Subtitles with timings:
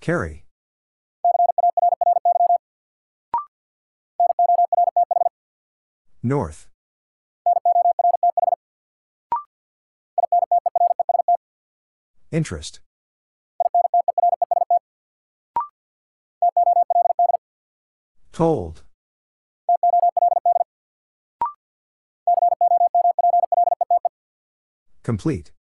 [0.00, 0.44] Carry.
[6.22, 6.68] North.
[12.30, 12.80] Interest.
[18.32, 18.82] Told.
[25.02, 25.52] Complete.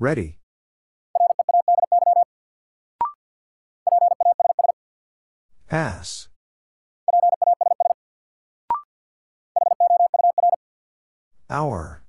[0.00, 0.38] Ready.
[5.68, 6.28] Pass.
[11.50, 12.02] Hour.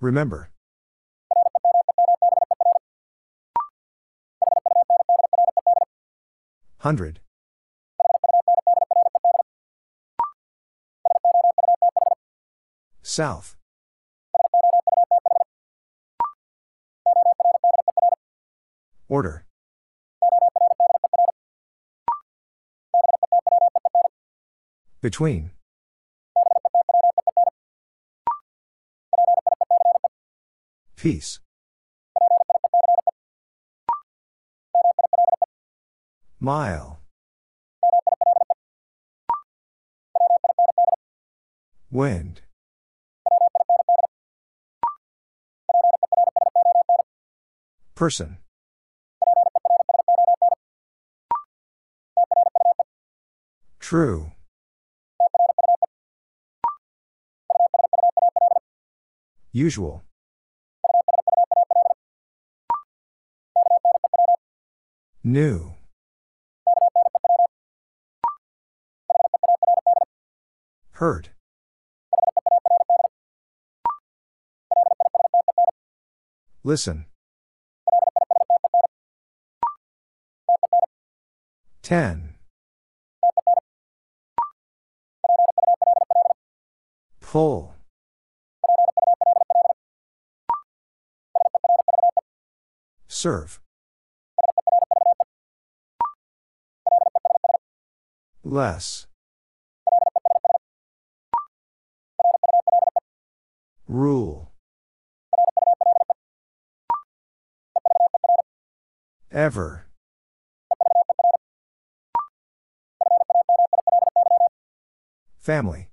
[0.00, 0.48] Remember.
[6.78, 7.20] Hundred.
[13.16, 13.56] South.
[19.08, 19.46] Order.
[25.00, 25.52] Between.
[30.96, 31.40] Peace.
[36.38, 36.98] Mile.
[41.90, 42.42] Wind.
[47.96, 48.36] Person.
[53.80, 54.32] True.
[59.50, 60.04] Usual.
[65.24, 65.72] New.
[70.92, 71.30] Hurt.
[76.62, 77.06] Listen.
[81.86, 82.34] Ten.
[87.20, 87.76] Pull.
[93.06, 93.60] Serve.
[98.42, 99.06] Less.
[103.86, 104.50] Rule.
[109.30, 109.86] Ever.
[115.46, 115.90] Family.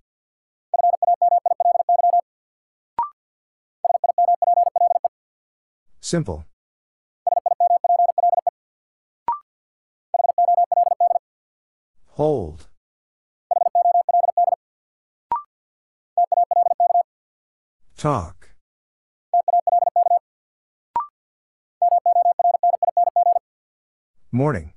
[6.02, 6.44] Simple.
[12.14, 12.68] Hold.
[17.96, 18.50] Talk.
[24.31, 24.74] Morning.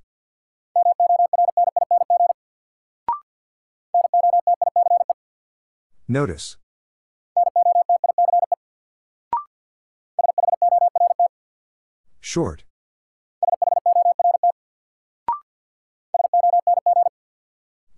[6.16, 6.56] Notice.
[12.20, 12.64] Short.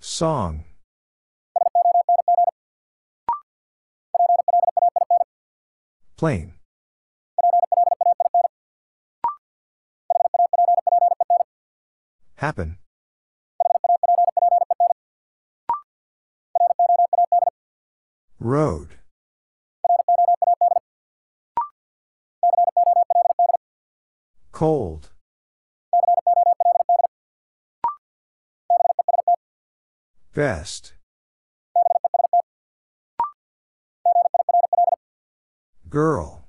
[0.01, 0.65] Song.
[6.17, 6.55] Plain.
[12.35, 12.79] Happen.
[18.49, 18.97] Road.
[24.53, 25.11] Cold.
[30.33, 30.95] Best.
[35.91, 36.49] Girl.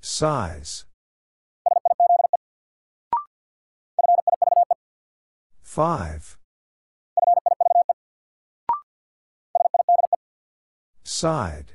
[0.00, 0.84] Size.
[5.60, 6.39] Five.
[11.20, 11.72] Side.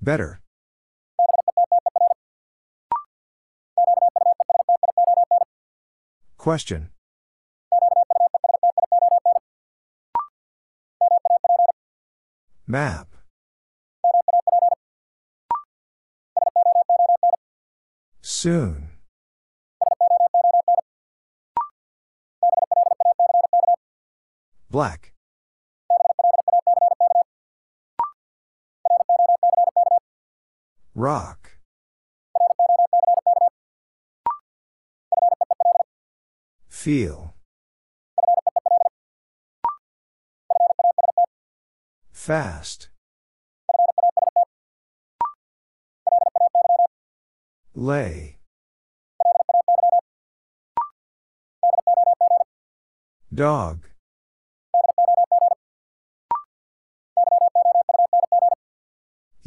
[0.00, 0.40] Better.
[6.38, 6.88] Question.
[12.66, 13.08] Map.
[18.22, 18.97] Soon.
[24.78, 25.12] Black.
[30.94, 31.58] Rock.
[36.68, 37.34] Feel.
[42.12, 42.90] Fast.
[47.74, 48.38] Lay.
[53.34, 53.88] Dog.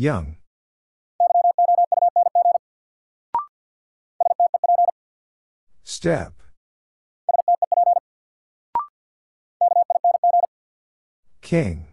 [0.02, 0.38] Young.
[5.84, 6.34] Step.
[11.42, 11.86] King.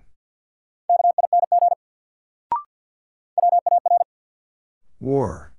[4.98, 5.52] War.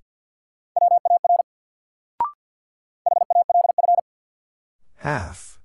[4.95, 5.59] Half.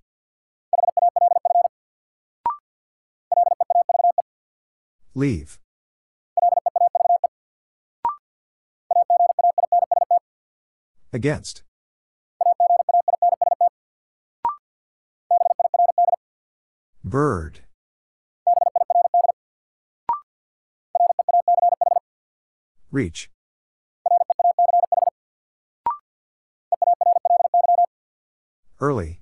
[5.15, 5.59] Leave.
[11.15, 11.63] Against.
[17.05, 17.61] Bird.
[22.91, 23.31] Reach.
[28.81, 29.21] Early.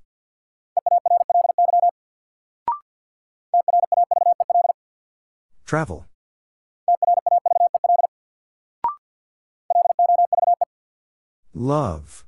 [5.66, 6.06] Travel.
[11.62, 12.24] Love.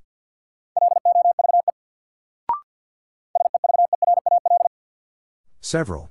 [5.61, 6.11] Several.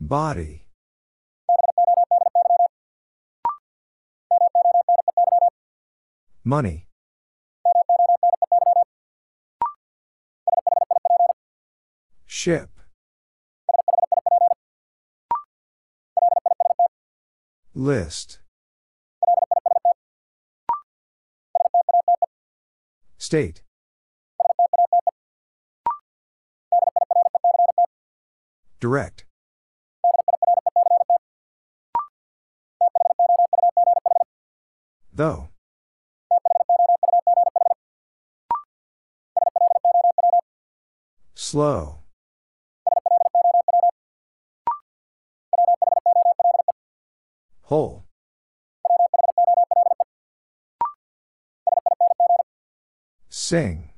[0.00, 0.66] Body.
[6.44, 6.86] Money.
[12.24, 12.71] Ship.
[17.82, 18.38] List.
[23.18, 23.62] State.
[28.78, 29.24] Direct.
[35.12, 35.48] Though.
[41.34, 42.02] Slow.
[47.72, 48.04] Whole.
[53.52, 53.90] Sing.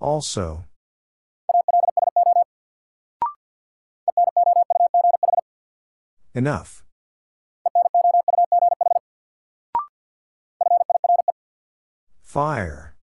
[0.00, 0.66] Also.
[6.32, 6.84] Enough.
[12.22, 12.94] Fire.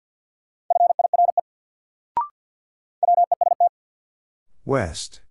[4.64, 5.22] West.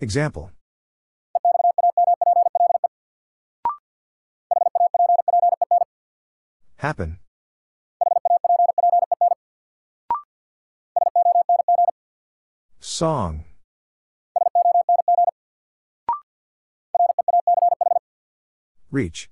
[0.00, 0.50] Example.
[6.76, 7.18] Happen.
[12.80, 13.44] Song.
[18.90, 19.28] Reach.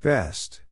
[0.00, 0.65] Best.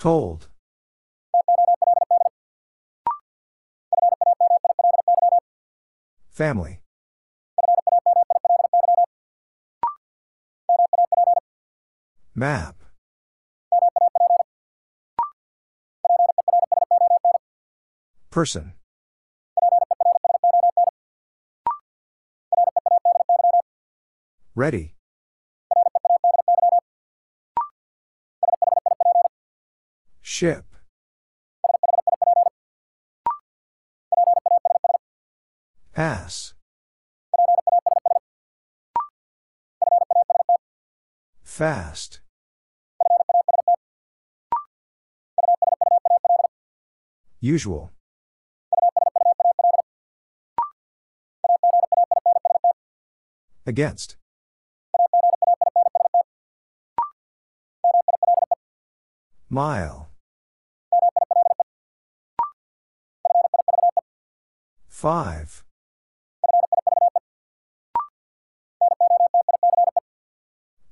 [0.00, 0.48] Told.
[6.30, 6.80] Family.
[12.34, 12.76] Map.
[18.30, 18.72] Person.
[24.54, 24.94] Ready.
[30.40, 30.64] Ship.
[35.92, 36.54] Pass.
[41.42, 42.22] Fast.
[47.42, 47.90] Usual.
[53.66, 54.16] Against.
[59.50, 60.09] Mile.
[65.00, 65.64] Five.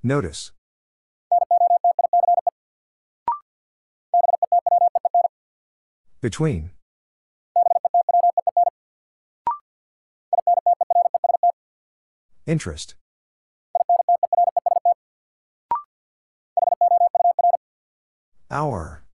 [0.02, 0.52] Notice.
[6.22, 6.70] Between.
[12.46, 12.94] Interest.
[18.50, 19.04] Hour.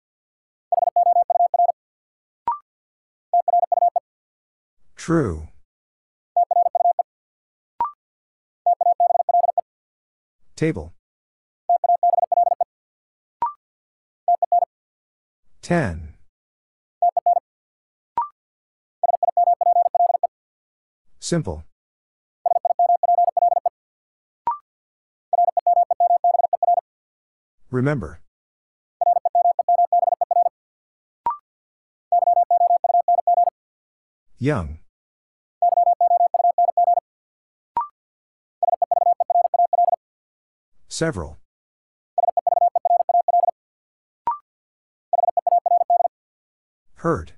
[5.04, 5.48] True.
[10.56, 10.94] Table.
[15.60, 16.14] Ten.
[21.20, 21.64] Simple.
[27.70, 28.20] Remember.
[34.38, 34.78] Young.
[40.94, 41.38] Several.
[46.98, 47.32] Hurt.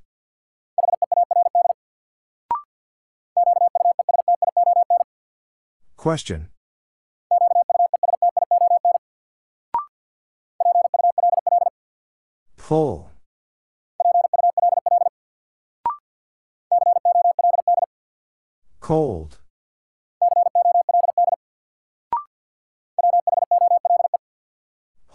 [5.96, 6.48] Question.
[12.58, 13.10] Pull.
[18.80, 19.38] Cold.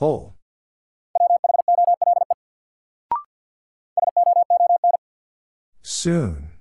[0.02, 0.34] Whole.
[5.84, 6.54] Soon.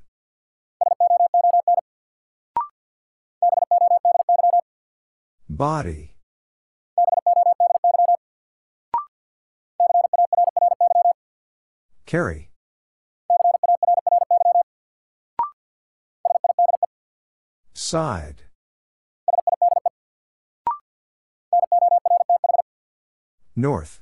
[5.49, 6.17] Body.
[12.05, 12.51] Carry.
[17.73, 18.50] Side.
[23.61, 24.01] North.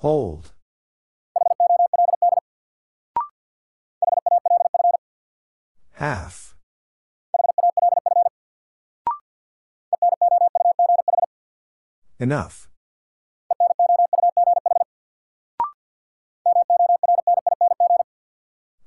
[0.00, 0.52] Hold.
[5.92, 6.54] Half.
[12.20, 12.68] Enough.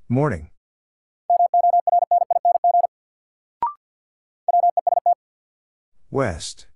[0.10, 0.51] Morning.
[6.12, 6.68] West.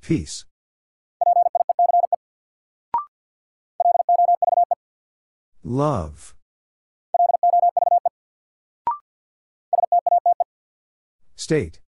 [0.00, 0.46] Peace.
[5.62, 6.34] Love.
[11.36, 11.80] State.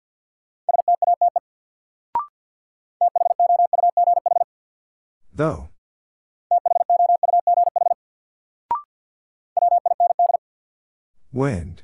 [5.34, 5.70] Though.
[11.32, 11.84] Wind.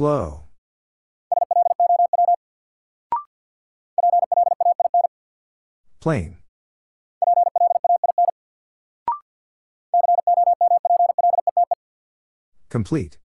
[0.00, 0.44] Slow.
[6.00, 6.38] Plain.
[12.70, 13.18] Complete.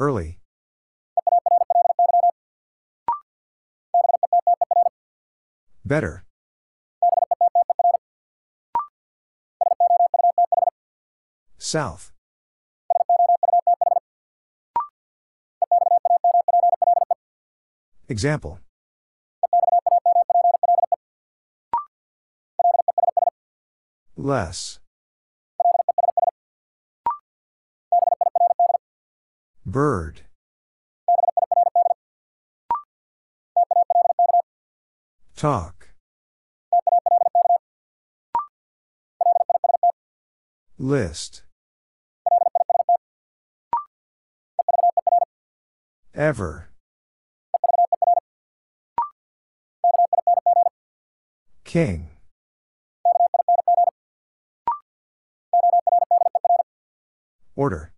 [0.00, 0.40] Early.
[5.84, 6.24] Better.
[11.70, 12.10] South.
[18.08, 18.58] Example.
[24.16, 24.80] Less.
[29.64, 30.22] Bird.
[35.36, 35.90] Talk.
[40.76, 41.44] List.
[46.20, 46.68] Ever.
[51.64, 52.10] King.
[57.56, 57.94] Order.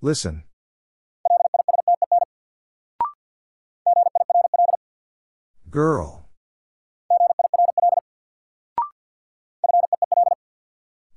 [0.00, 0.44] Listen.
[5.68, 6.30] Girl.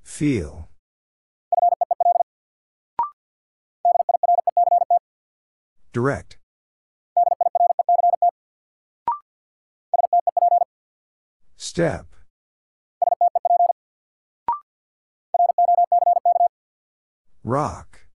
[0.04, 0.71] Feel.
[5.94, 6.38] Direct.
[11.58, 12.08] Step.
[17.44, 18.08] Rock.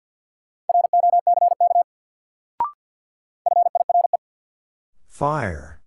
[5.08, 5.80] Fire.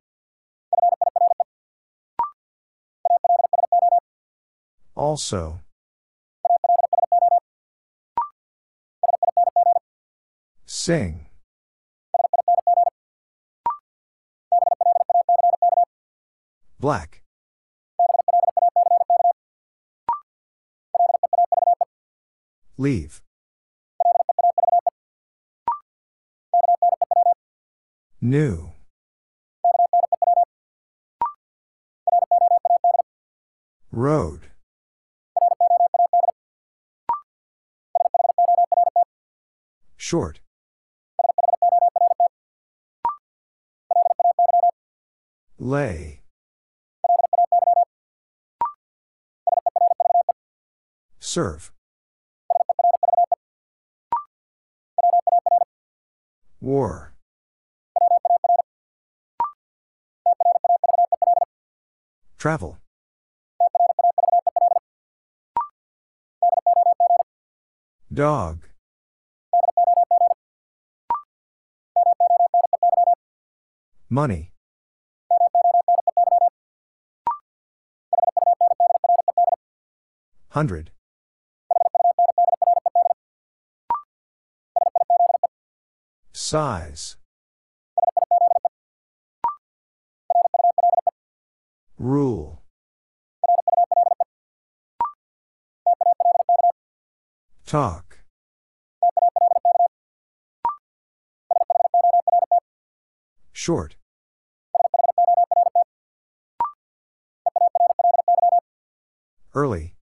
[4.95, 5.61] Also.
[10.65, 11.28] Sing.
[16.79, 17.21] Black.
[22.77, 23.21] Leave.
[28.21, 28.71] New.
[33.91, 34.51] Road.
[39.97, 40.39] Short.
[45.57, 46.21] Lay.
[51.29, 51.71] Serve.
[56.59, 57.13] War.
[62.39, 62.79] Travel.
[68.11, 68.67] Dog.
[74.09, 74.51] Money.
[80.49, 80.89] Hundred.
[86.49, 87.15] Size.
[91.99, 92.63] Rule.
[97.67, 98.21] Talk.
[103.53, 103.95] Short.
[109.53, 109.93] Early.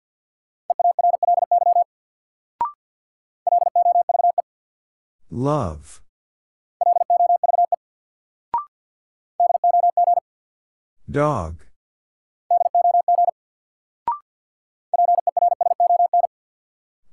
[5.28, 6.02] Love.
[11.08, 11.64] Dog.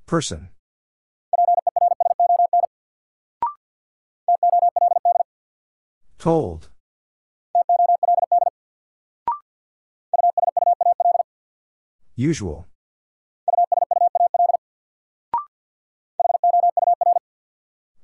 [0.07, 0.49] Person.
[6.17, 6.69] Told.
[12.15, 12.67] Usual.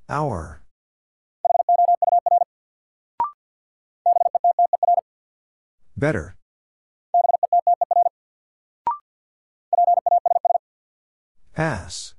[0.08, 0.59] Hour.
[6.00, 6.38] Better.
[11.54, 12.16] Pass.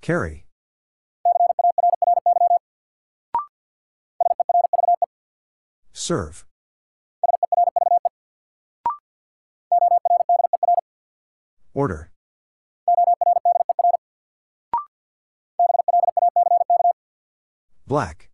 [0.00, 0.46] Carry.
[5.92, 6.46] Serve.
[11.74, 12.11] Order.
[17.92, 18.30] Black.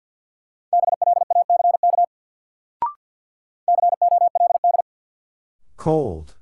[5.76, 6.36] Cold.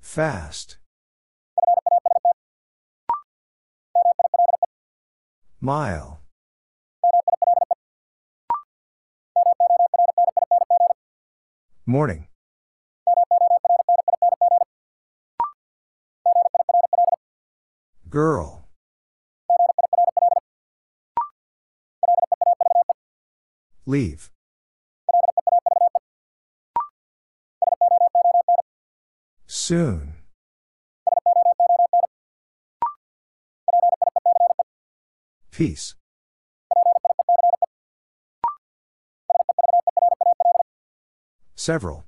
[0.00, 0.78] Fast.
[5.60, 6.22] Mile.
[11.86, 12.26] Morning.
[18.12, 18.68] Girl.
[23.86, 24.30] Leave.
[29.46, 30.12] Soon.
[35.50, 35.94] Peace.
[41.54, 42.04] Several.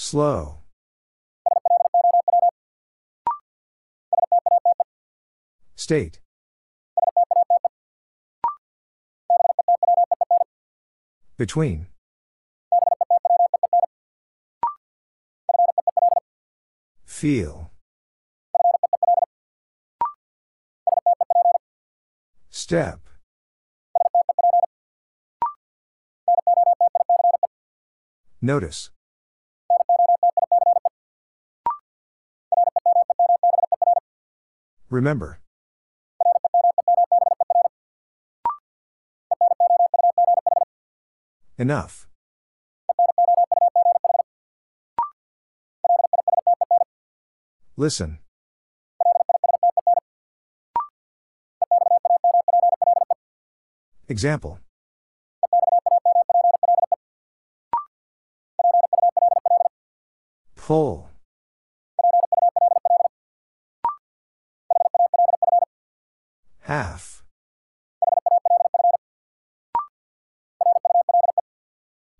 [0.00, 0.58] Slow.
[5.74, 6.20] State.
[11.36, 11.88] Between.
[17.04, 17.72] Feel.
[22.50, 23.00] Step.
[28.40, 28.90] Notice.
[34.90, 35.40] Remember.
[41.58, 42.06] Enough.
[47.76, 48.18] Listen.
[54.08, 54.58] Example.
[60.56, 61.07] Pull.
[66.68, 67.22] Half.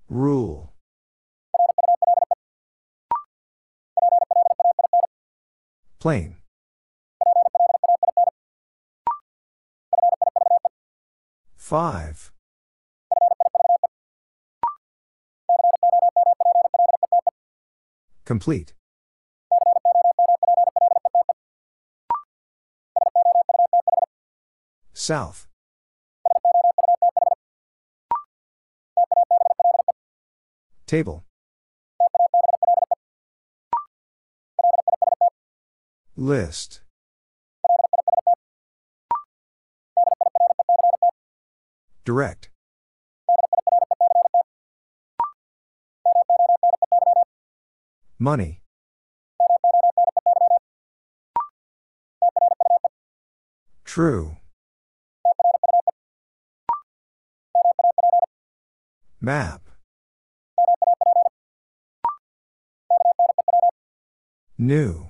[0.08, 0.72] Rule.
[5.98, 6.36] Plain.
[11.58, 12.32] Five.
[18.24, 18.77] Complete.
[25.08, 25.46] South.
[30.86, 31.24] Table.
[36.14, 36.82] List.
[42.04, 42.50] Direct.
[48.18, 48.60] Money.
[53.86, 54.36] True.
[59.20, 59.62] Map.
[64.56, 65.08] New.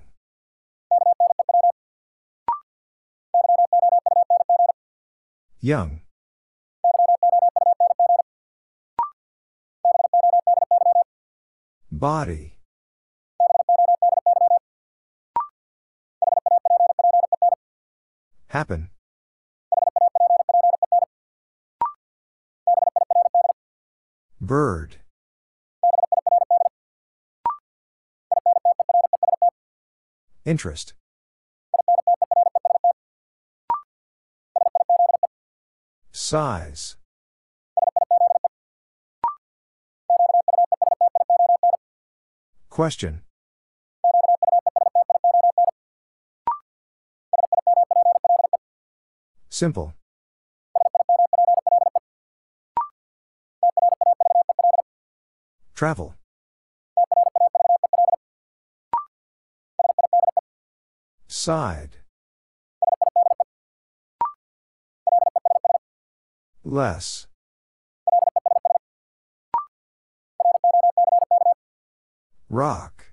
[5.60, 6.00] Young.
[11.92, 12.56] Body.
[18.48, 18.88] Happen.
[24.48, 24.96] Bird.
[30.46, 30.94] Interest.
[36.12, 36.96] Size.
[42.70, 43.20] Question.
[49.50, 49.92] Simple.
[55.78, 56.16] Travel.
[61.28, 61.98] Side.
[66.64, 67.28] Less.
[72.50, 73.12] Rock.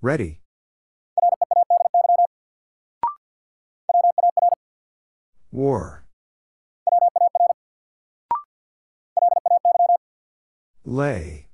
[0.00, 0.42] Ready.
[5.50, 5.99] War.
[10.90, 11.46] Lay.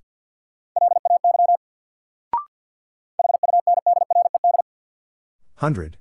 [5.56, 5.98] Hundred.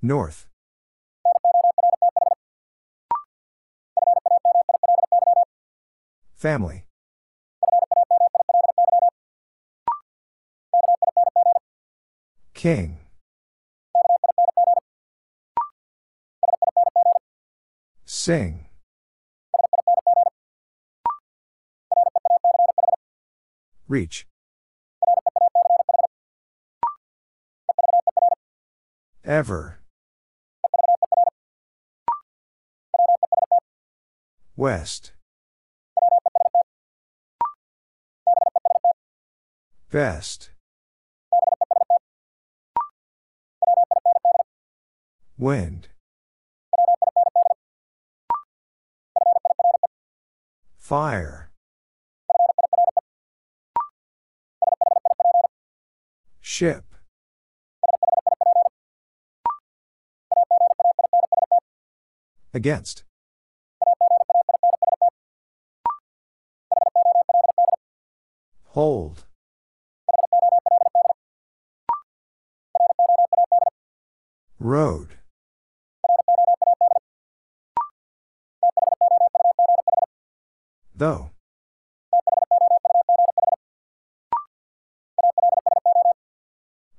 [0.00, 0.46] North.
[6.34, 6.86] Family.
[12.54, 13.01] King.
[18.24, 18.66] Sing.
[23.88, 24.28] Reach.
[29.24, 29.80] Ever.
[34.54, 35.10] West.
[39.90, 40.50] Best.
[45.36, 45.88] Wind.
[50.92, 51.48] Fire.
[56.42, 56.84] Ship.
[62.52, 63.04] Against.
[68.66, 69.24] Hold.
[74.60, 75.21] Road.
[81.02, 81.30] Though.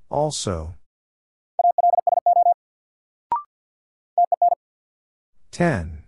[0.09, 0.75] Also.
[5.51, 6.03] Ten.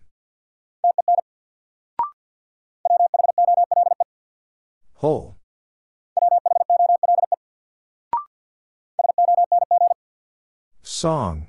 [4.96, 5.38] Whole.
[10.84, 11.48] Song.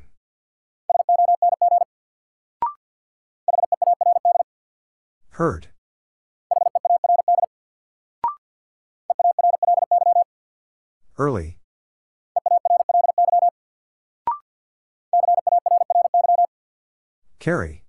[5.31, 5.71] Hurt.
[11.19, 11.57] Early.
[17.39, 17.85] Carry.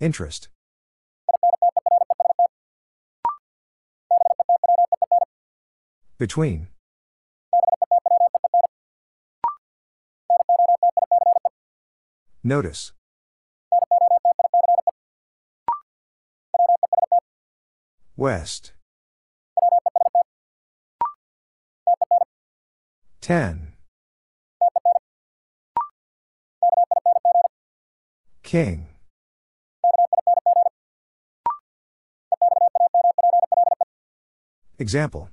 [0.00, 0.48] Interest.
[6.18, 6.68] Between.
[12.42, 12.92] Notice.
[18.24, 18.72] West.
[23.20, 23.74] Ten.
[28.42, 28.86] King.
[34.78, 35.28] Example.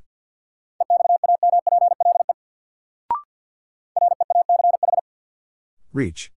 [5.93, 6.29] Reach.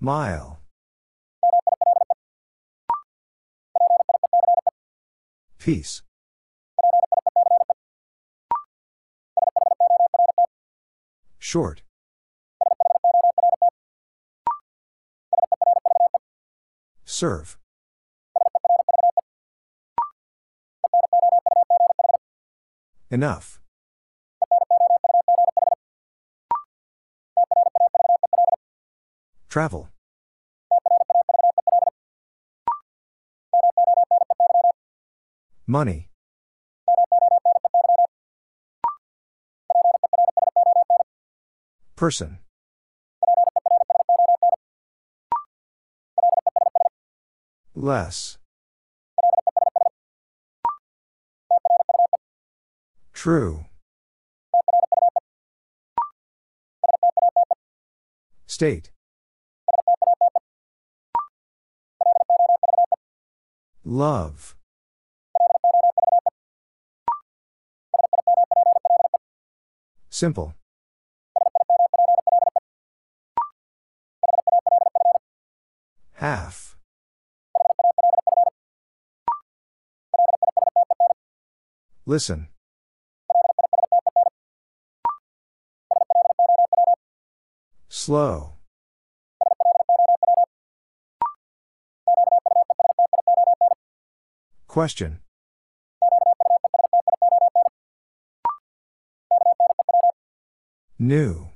[0.00, 0.61] Mile.
[5.62, 6.02] Peace.
[11.38, 11.82] Short.
[17.04, 17.58] Serve.
[23.12, 23.60] Enough.
[29.48, 29.91] Travel.
[35.66, 36.08] Money.
[41.94, 42.38] Person.
[47.74, 48.38] Less.
[53.12, 53.66] True.
[58.46, 58.90] State.
[63.84, 64.56] Love.
[70.22, 70.54] Simple.
[76.12, 76.76] Half.
[82.06, 82.46] Listen.
[87.88, 88.52] Slow.
[94.68, 95.18] Question.
[101.02, 101.48] New.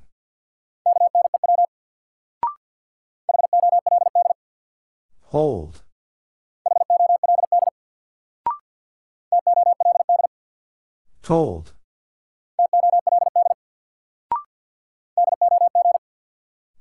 [5.27, 5.85] Hold.
[11.23, 11.75] Told.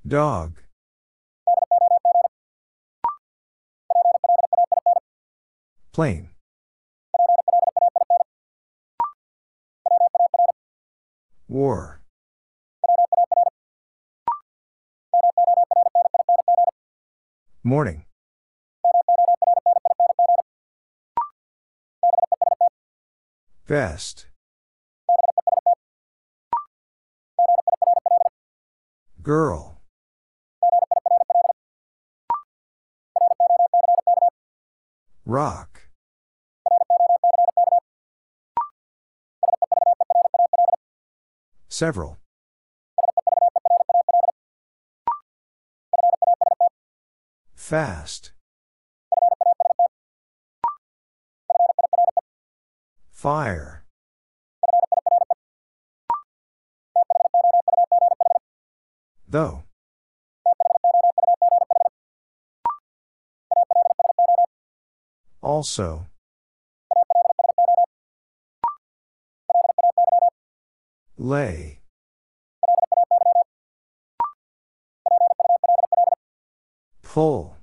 [0.08, 0.54] Dog.
[5.94, 6.30] Plain.
[11.48, 12.02] War.
[17.68, 18.06] Morning.
[23.68, 24.28] Best.
[29.24, 29.82] Girl.
[35.26, 35.90] Rock.
[41.68, 42.20] Several.
[47.66, 48.32] Fast.
[53.10, 53.84] Fire.
[59.28, 59.64] Though.
[65.42, 66.06] Also.
[71.18, 71.80] Lay.
[77.16, 77.56] Pull.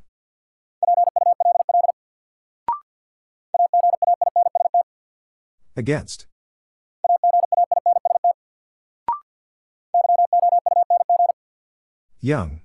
[5.76, 6.26] Against.
[12.22, 12.62] Young.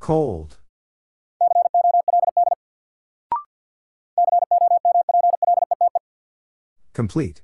[0.00, 0.58] Cold.
[6.92, 7.42] Complete.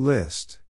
[0.00, 0.60] List.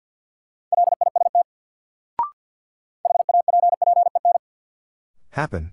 [5.31, 5.73] Happen.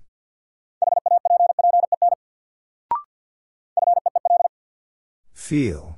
[5.34, 5.98] Feel.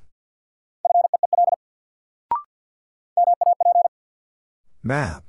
[4.81, 5.25] Map.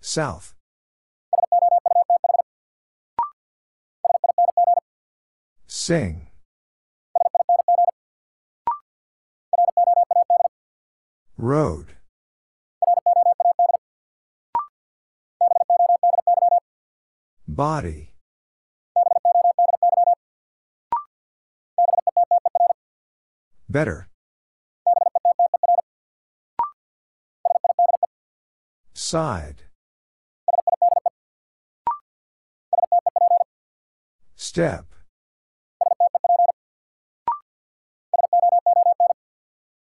[0.00, 0.54] South.
[5.66, 6.29] Sing.
[11.40, 11.96] Road.
[17.48, 18.12] Body.
[23.70, 24.10] Better.
[28.92, 29.62] Side.
[34.36, 34.84] Step.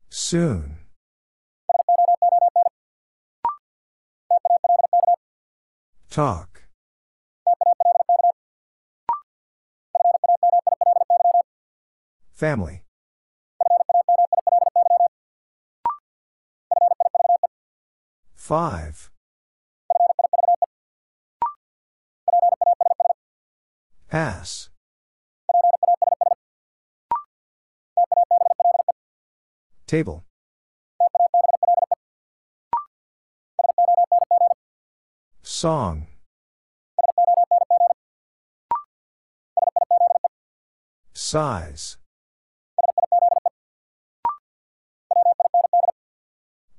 [0.10, 0.81] Soon.
[6.12, 6.64] Talk.
[12.34, 12.84] Family.
[18.36, 19.10] Five.
[24.10, 24.70] Pass.
[29.88, 30.26] Table.
[35.62, 36.08] Song.
[41.14, 41.98] Size.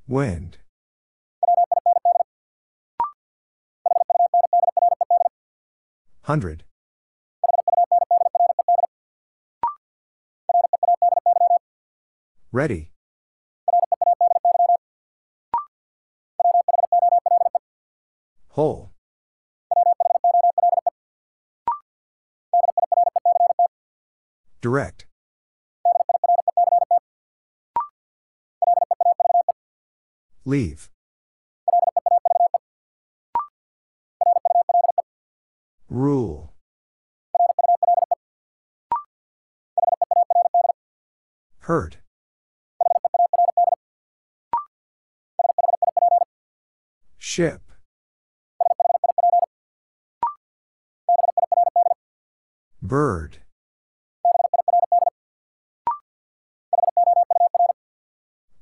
[0.08, 0.58] Wind.
[6.22, 6.64] Hundred.
[12.50, 12.91] Ready.
[18.52, 18.90] Whole.
[24.60, 25.06] Direct.
[30.44, 30.90] Leave.
[35.88, 36.52] Rule.
[41.60, 41.96] Hurt.
[47.16, 47.71] Ship.
[52.92, 53.38] Bird.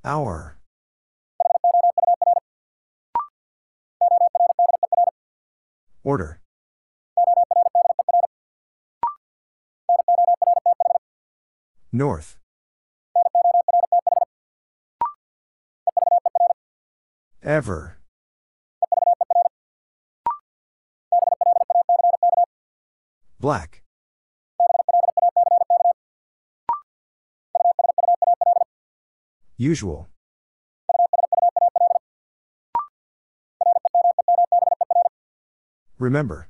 [0.04, 0.56] Hour.
[6.04, 6.40] Order.
[11.90, 12.36] North.
[17.42, 17.98] Ever.
[23.40, 23.79] Black.
[29.60, 30.08] Usual.
[35.98, 36.48] Remember.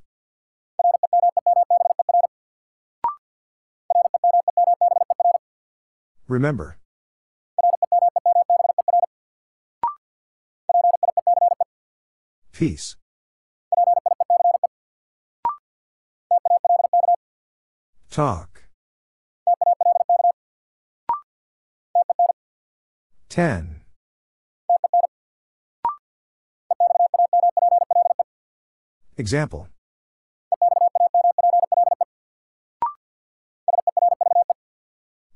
[6.29, 6.79] Remember.
[12.53, 12.94] Peace.
[18.09, 18.60] Talk.
[23.31, 23.83] Ten.
[29.16, 29.69] Example.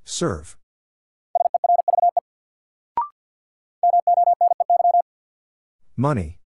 [0.05, 0.57] Serve.
[5.97, 6.39] Money.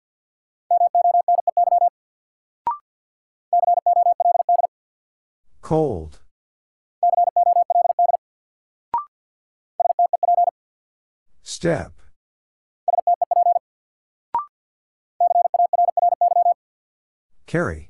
[5.61, 6.19] Cold.
[11.49, 11.93] Step.
[17.45, 17.89] Carry.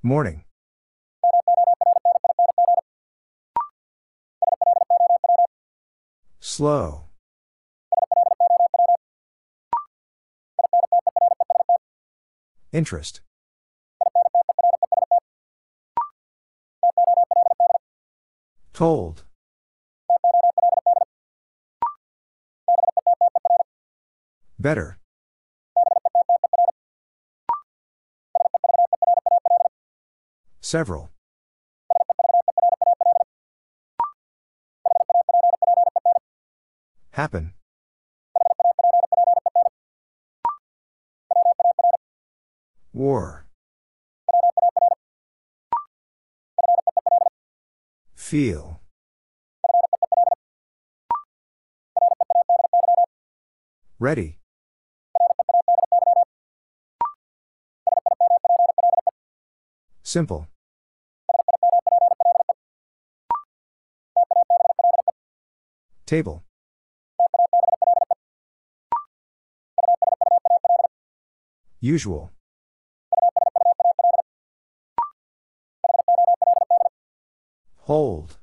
[0.00, 0.44] Morning.
[6.38, 7.06] Slow.
[12.72, 13.22] Interest.
[18.74, 19.22] Told.
[24.58, 24.98] Better.
[30.60, 31.10] Several.
[37.12, 37.54] Happen.
[42.92, 43.43] War.
[48.24, 48.80] Feel.
[53.98, 54.38] Ready.
[60.02, 60.48] Simple.
[66.06, 66.42] Table.
[71.80, 72.33] Usual.
[77.86, 78.38] Hold.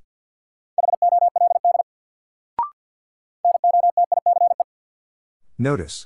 [5.58, 6.06] Notice.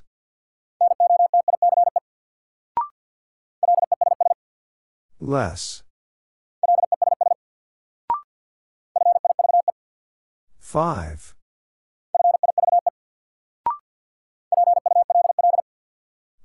[5.20, 5.84] Less.
[10.58, 11.36] Five.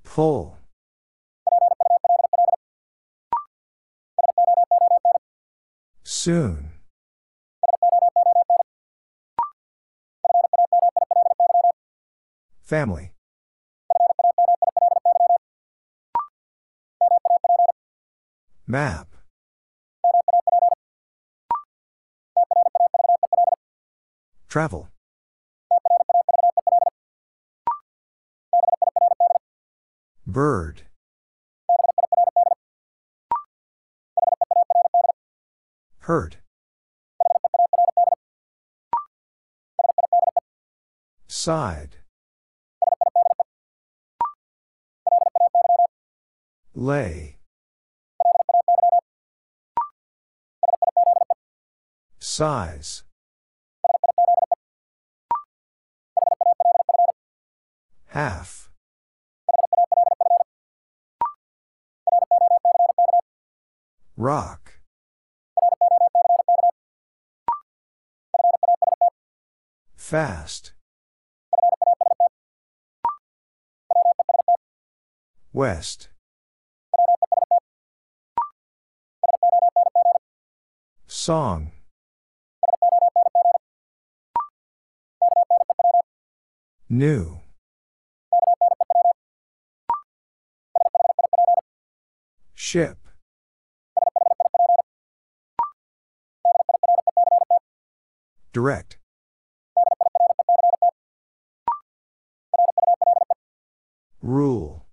[0.03, 0.59] Pull.
[6.03, 6.80] Soon.
[12.71, 13.11] Family.
[18.65, 19.09] Map.
[24.49, 24.89] Travel.
[30.25, 30.83] Bird.
[36.03, 36.37] Hurt.
[41.27, 42.00] Side.
[46.75, 47.39] Lay.
[52.21, 53.03] Size.
[58.07, 58.71] Half.
[64.17, 64.81] Rock.
[69.97, 70.73] Fast.
[75.53, 76.10] West.
[81.21, 81.71] Song.
[86.89, 87.41] New.
[92.55, 92.97] Ship.
[98.55, 98.97] Direct.
[104.23, 104.87] Rule.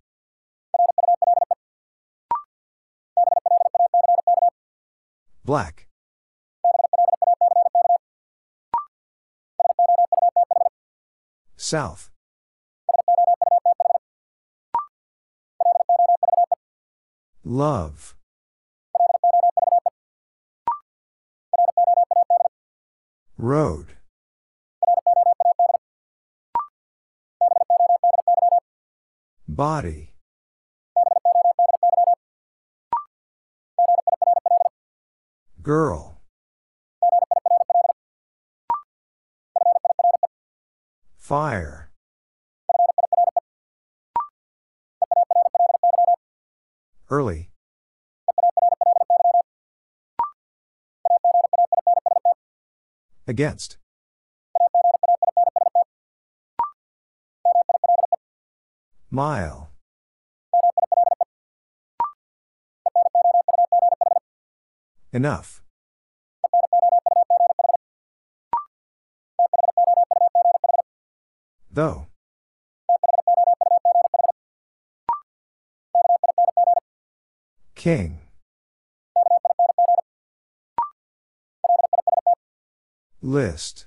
[5.46, 5.87] Black.
[11.68, 12.09] South.
[17.43, 18.15] Love.
[23.38, 23.97] Road.
[29.45, 30.13] Body.
[35.61, 36.16] Girl.
[41.28, 41.92] Fire.
[47.10, 47.50] Early.
[53.28, 53.76] Against.
[59.12, 59.72] Mile.
[65.12, 65.62] Enough.
[71.78, 72.08] Though.
[77.76, 78.18] King.
[83.22, 83.86] List.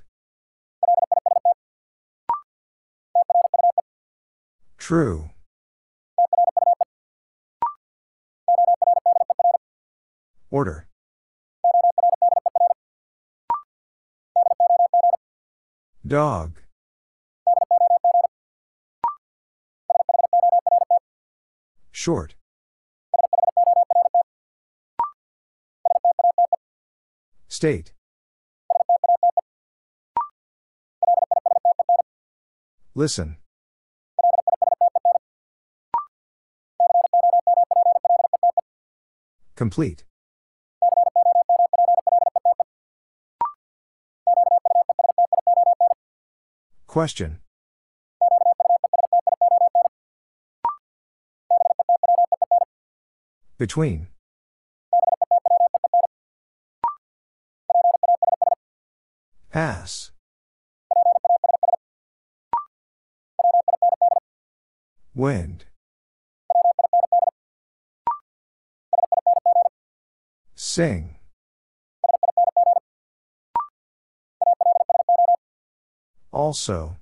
[4.78, 5.30] True.
[10.52, 10.86] Order.
[16.06, 16.60] Dog.
[22.00, 22.34] Short.
[27.46, 27.92] State.
[32.94, 33.36] Listen.
[39.54, 40.04] Complete.
[46.86, 47.40] Question.
[53.60, 54.06] Between.
[59.50, 60.12] Pass.
[65.14, 65.66] Wind.
[70.54, 71.16] Sing.
[76.32, 76.96] Also.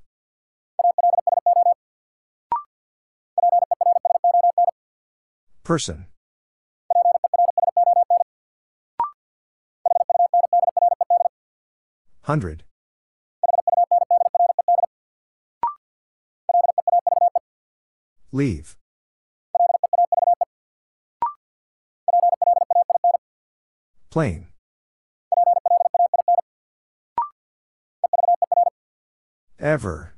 [5.62, 6.06] Person.
[12.28, 12.62] Hundred.
[18.32, 18.76] Leave.
[24.10, 24.48] Plain.
[29.58, 30.12] Ever.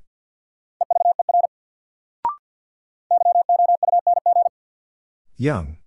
[5.37, 5.80] Young.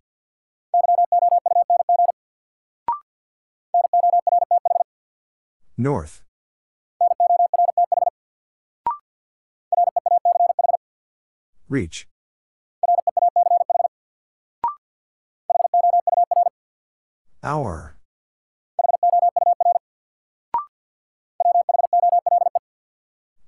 [5.78, 6.22] North.
[11.68, 12.08] Reach.
[17.42, 17.98] Hour.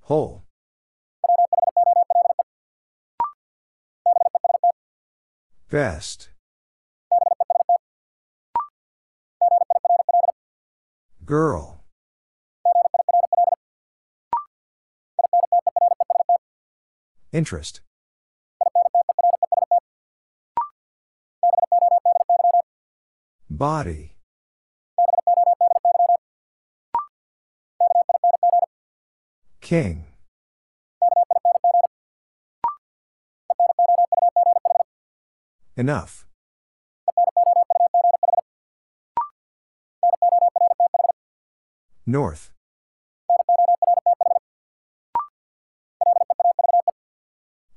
[0.02, 0.44] Whole.
[5.70, 6.30] Best.
[11.24, 11.75] Girl.
[17.36, 17.82] Interest.
[23.50, 24.16] Body.
[29.60, 30.06] King.
[35.76, 36.26] Enough.
[42.06, 42.55] North.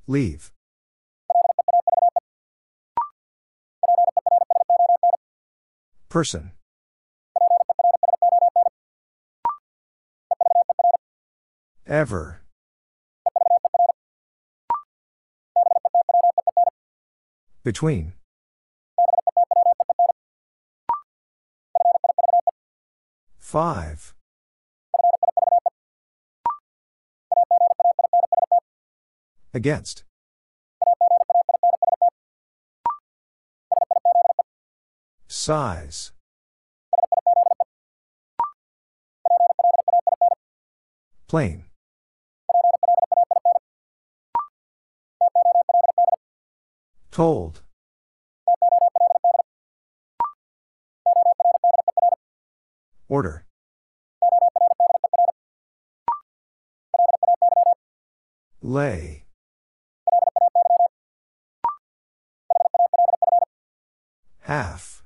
[0.08, 0.50] Leave.
[6.08, 6.52] Person.
[11.86, 12.40] Ever.
[17.62, 18.14] Between.
[23.38, 24.14] Five.
[29.54, 30.04] Against.
[35.26, 36.12] Size.
[41.28, 41.64] Plain.
[47.10, 47.62] Told.
[53.08, 53.44] Order.
[58.60, 59.24] Lay.
[64.48, 65.02] Half.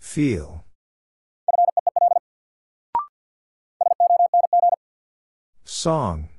[0.00, 0.64] Feel.
[5.64, 6.30] Song.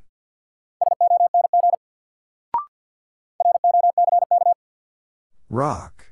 [5.49, 6.11] Rock.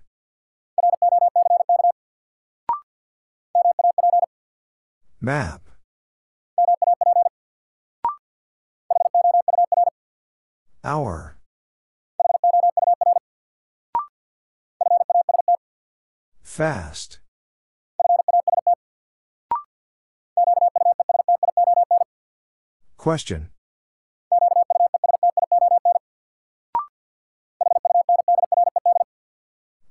[5.20, 5.62] Map.
[10.86, 11.39] Hour.
[16.50, 17.20] Fast.
[22.98, 23.50] Question.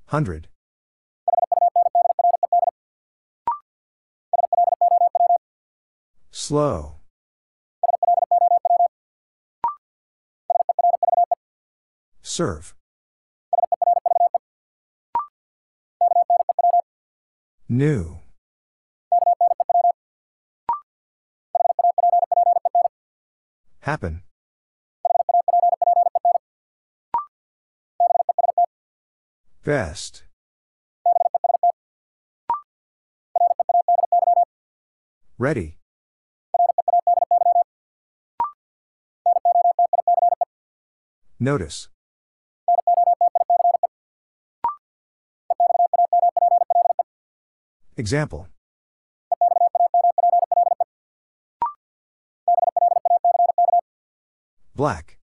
[0.06, 0.48] Hundred.
[6.32, 6.96] Slow.
[12.20, 12.74] Serve.
[17.70, 18.20] New.
[23.80, 24.22] Happen.
[29.64, 30.24] Best.
[35.36, 35.76] Ready.
[41.38, 41.88] Notice.
[47.98, 48.46] Example.
[54.76, 55.18] Black.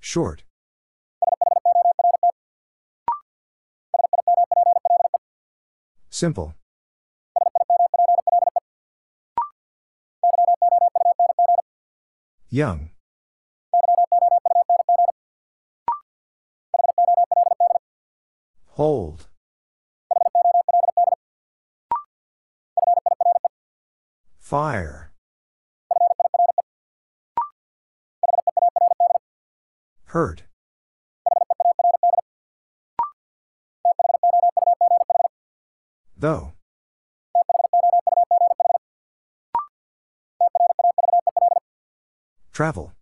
[0.00, 0.42] Short.
[6.10, 6.54] Simple.
[12.50, 12.90] Young.
[18.76, 19.26] Hold.
[24.38, 25.12] Fire.
[30.04, 30.42] Hurt.
[36.18, 36.52] Though.
[42.52, 42.92] Travel.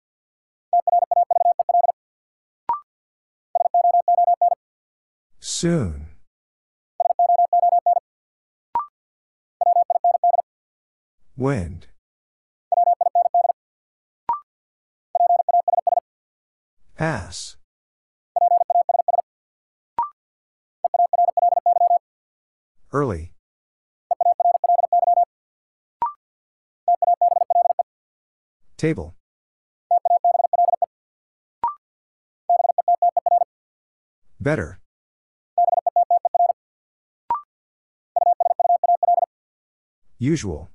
[5.65, 6.09] Soon.
[11.39, 11.87] Wind.
[16.99, 17.57] Pass.
[22.93, 23.33] Early.
[28.77, 29.15] Table.
[34.39, 34.79] Better.
[40.25, 40.71] Usual.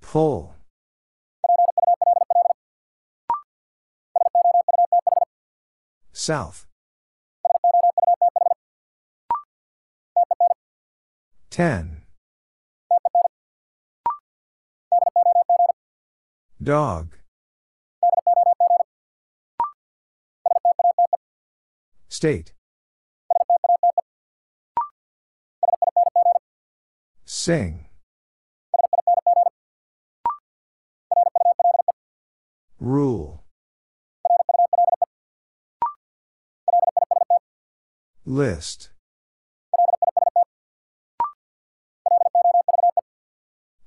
[0.00, 0.54] Pull.
[6.12, 6.66] South.
[11.50, 12.02] Ten.
[16.62, 17.16] Dog.
[22.08, 22.55] State.
[27.28, 27.86] Sing.
[32.78, 33.42] Rule.
[38.24, 38.90] List.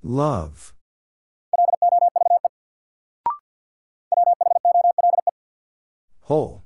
[0.03, 0.73] Love.
[6.23, 6.63] Whole.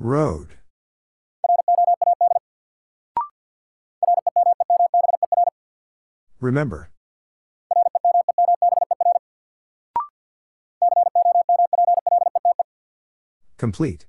[0.00, 0.57] Road.
[6.40, 6.90] Remember.
[13.56, 14.06] Complete.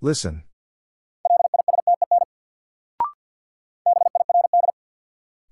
[0.00, 0.42] Listen.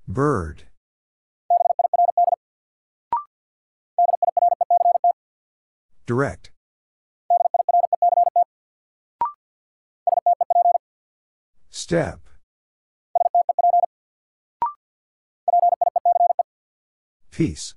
[0.09, 0.65] Bird.
[6.07, 6.51] Direct.
[11.87, 12.19] Step.
[17.31, 17.77] Peace.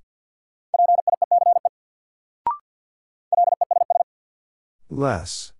[4.89, 5.53] Less.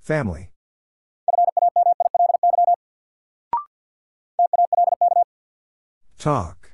[0.00, 0.50] Family.
[6.18, 6.72] Talk.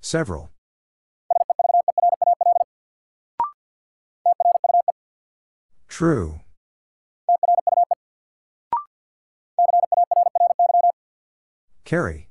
[0.00, 0.52] Several.
[5.98, 6.38] True.
[11.84, 12.28] Carry.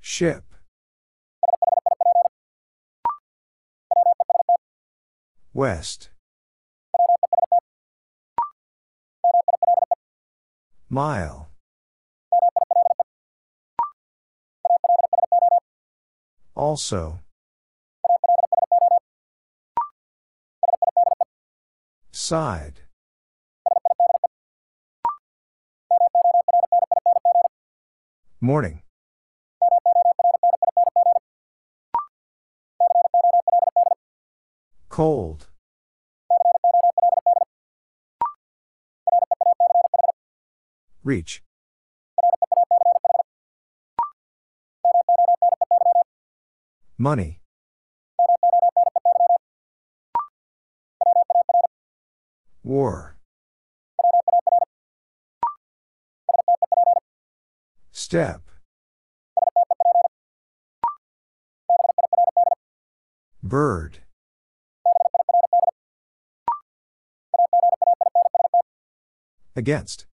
[0.00, 0.42] Ship.
[5.52, 6.08] West.
[10.88, 11.50] Mile.
[16.54, 17.20] Also.
[22.26, 22.80] Side.
[28.40, 28.82] Morning.
[34.88, 35.46] Cold.
[41.04, 41.44] Reach.
[46.98, 47.38] Money.
[52.66, 53.16] War.
[57.92, 58.42] Step.
[63.40, 64.00] Bird.
[69.54, 70.06] Against.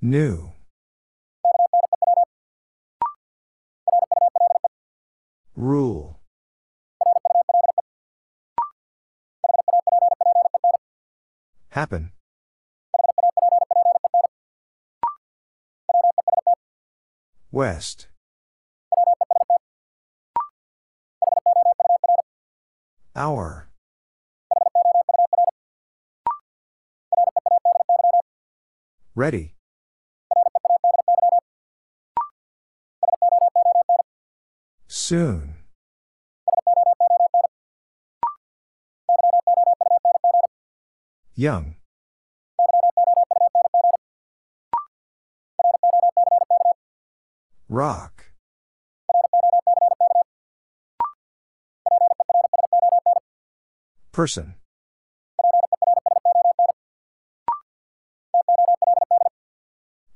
[0.00, 0.52] New.
[5.56, 6.15] Rule.
[11.76, 12.10] Happen.
[17.52, 18.08] West.
[23.14, 23.68] Hour.
[29.14, 29.54] Ready.
[34.88, 35.55] Soon.
[41.38, 41.74] Young.
[47.68, 48.32] Rock.
[54.12, 54.54] Person.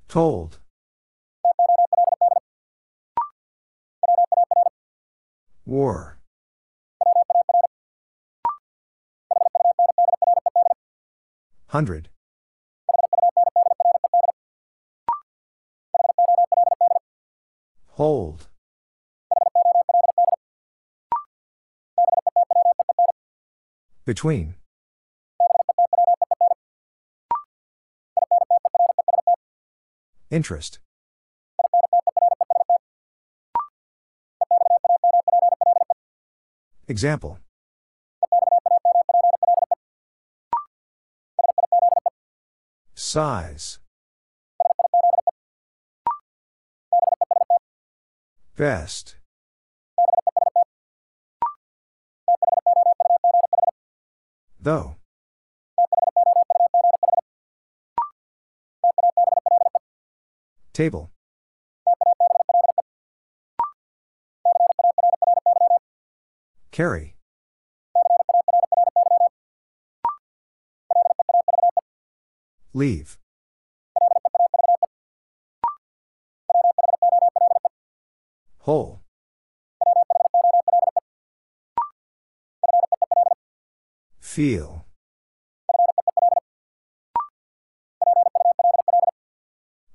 [0.08, 0.58] Told.
[11.70, 12.08] Hundred.
[17.90, 18.48] Hold.
[24.04, 24.56] Between.
[30.28, 30.80] Interest.
[36.88, 37.38] Example.
[43.10, 43.80] Size.
[48.54, 49.16] Best.
[54.60, 54.94] Though.
[60.72, 61.10] Table.
[66.70, 67.16] Carry.
[72.72, 73.18] Leave.
[78.60, 79.00] Whole.
[84.20, 84.84] Feel.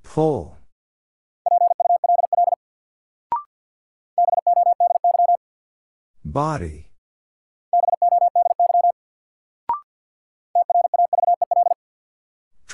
[0.04, 0.58] Pull.
[6.24, 6.90] Body.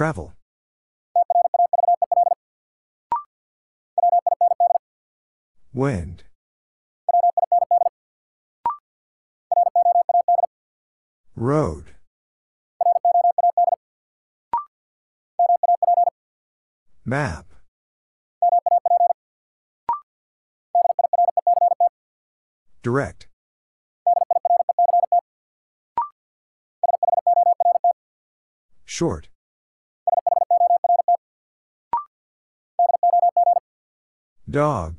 [0.01, 0.33] Travel.
[5.75, 6.23] Wind.
[11.35, 11.93] Road.
[17.05, 17.45] Map.
[22.81, 23.27] Direct.
[28.83, 29.29] Short.
[34.51, 34.95] Dog.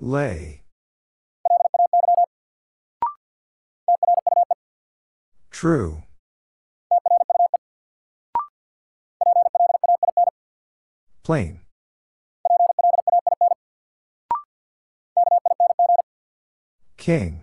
[0.00, 0.62] Lay.
[5.52, 6.02] True.
[11.22, 11.60] Plain.
[16.96, 17.42] King.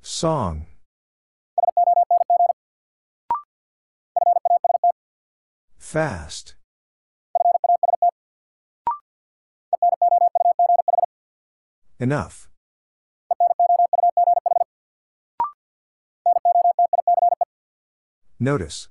[0.00, 0.66] Song.
[5.92, 6.54] Fast.
[12.00, 12.48] Enough.
[18.40, 18.88] Notice.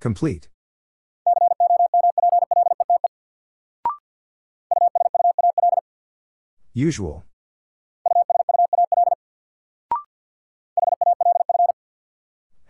[0.00, 0.48] Complete.
[6.74, 7.24] Usual.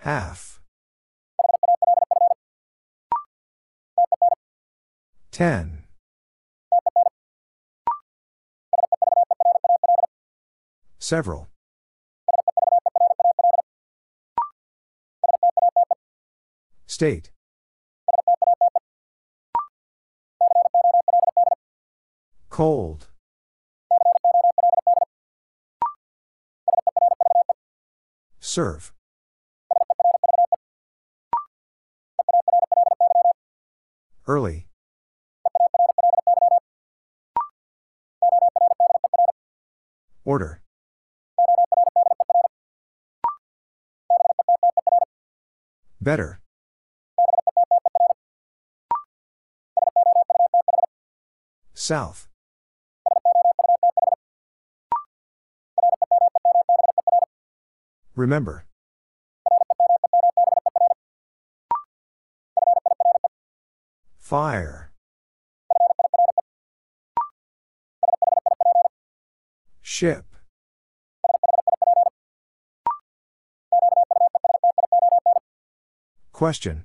[0.07, 0.61] Half.
[5.37, 5.85] Ten.
[10.99, 11.49] Several.
[16.87, 17.33] State.
[22.49, 23.09] Cold.
[28.41, 28.95] Serve.
[34.27, 34.67] Early.
[40.27, 40.61] Order.
[46.01, 46.41] Better.
[51.75, 52.27] South.
[58.17, 58.67] Remember.
[64.19, 64.86] Fire.
[69.97, 70.27] Ship.
[76.33, 76.85] Question.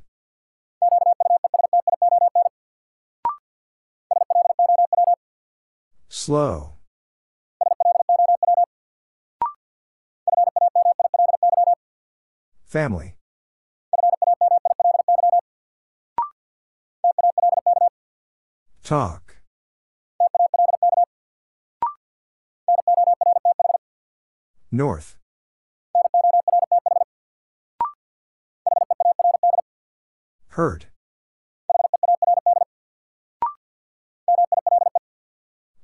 [6.08, 6.78] Slow.
[12.64, 13.16] Family.
[18.86, 19.31] Talk.
[24.74, 25.18] North.
[30.50, 30.86] Hurt.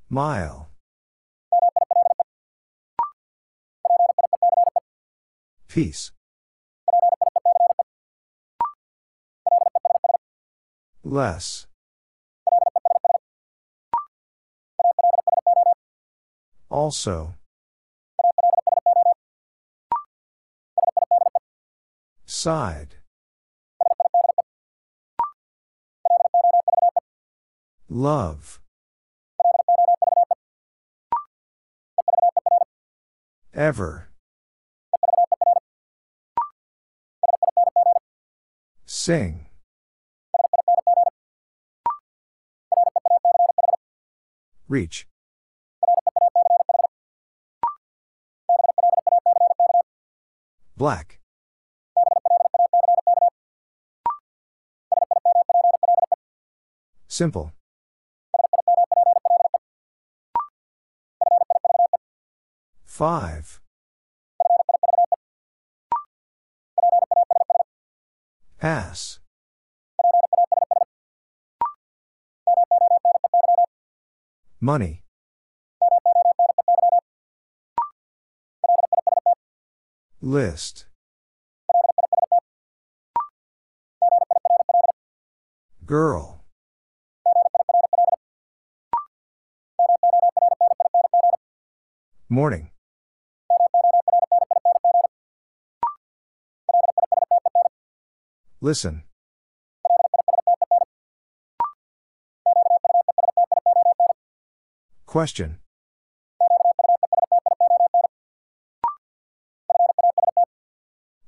[0.10, 0.70] Mile.
[5.68, 6.12] Peace.
[11.04, 11.68] Less.
[16.70, 17.36] Also.
[22.40, 22.98] Side.
[27.90, 28.60] Love.
[33.56, 34.10] Ever.
[38.86, 39.48] Sing.
[44.68, 45.08] Reach.
[50.78, 51.20] Black.
[57.18, 57.51] Simple.
[62.86, 63.59] Five.
[68.59, 69.18] Pass.
[74.61, 75.01] Money.
[80.22, 80.86] List.
[85.84, 86.37] Girl.
[92.30, 92.71] Morning.
[98.59, 99.03] Listen.
[105.05, 105.59] Question.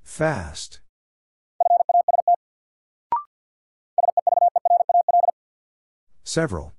[0.03, 0.81] Fast.
[6.25, 6.73] Several.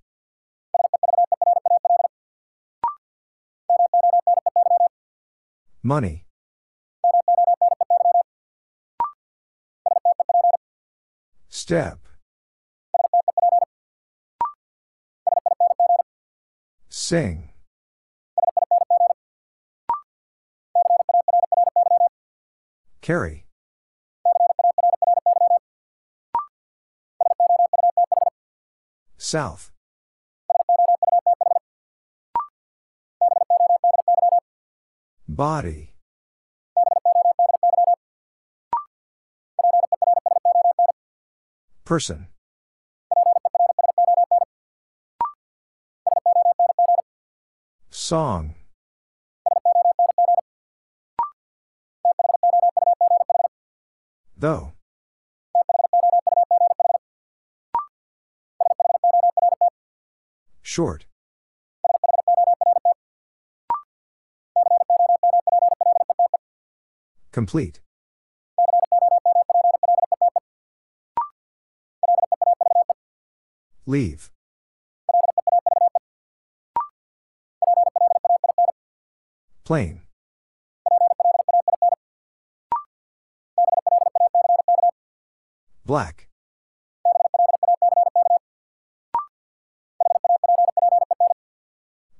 [5.82, 6.26] Money.
[11.48, 11.98] Step.
[16.88, 17.50] Sing.
[23.00, 23.46] Carry.
[29.16, 29.70] South.
[35.40, 35.94] Body.
[41.86, 42.26] Person.
[47.88, 48.54] Song.
[54.36, 54.72] Though.
[60.60, 61.06] Short.
[67.32, 67.80] Complete.
[73.86, 74.30] Leave.
[79.64, 80.02] Plain.
[85.86, 86.28] Black.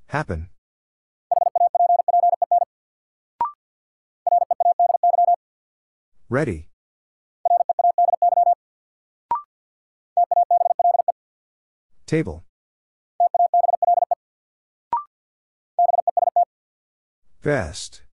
[0.07, 0.49] Happen.
[6.31, 6.69] Ready.
[12.05, 12.45] Table.
[17.43, 18.03] Best.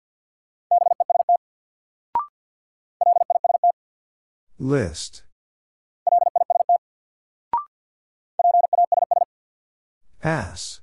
[4.59, 5.23] List.
[10.21, 10.81] Pass.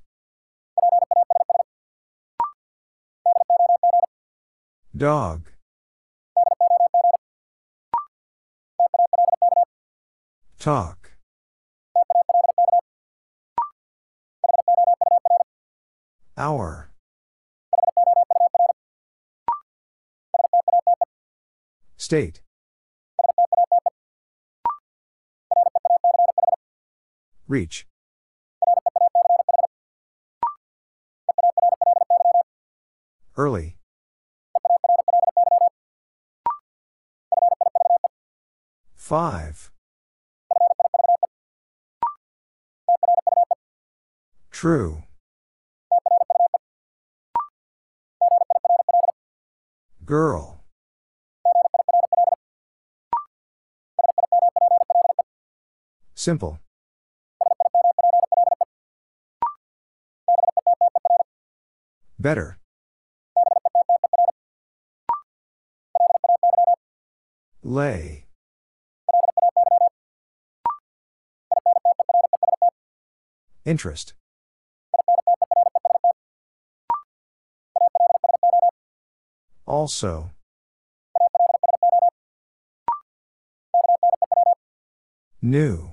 [4.96, 5.52] Dog.
[10.66, 11.12] Talk.
[16.36, 16.90] Hour.
[21.98, 22.42] State.
[27.48, 27.86] Reach.
[33.38, 33.78] Early.
[38.96, 39.75] Five.
[44.66, 45.04] True.
[50.04, 50.64] Girl.
[56.16, 56.58] Simple.
[62.18, 62.58] Better.
[67.62, 68.26] Lay.
[73.64, 74.16] Interest.
[79.76, 80.32] Also.
[85.42, 85.92] New.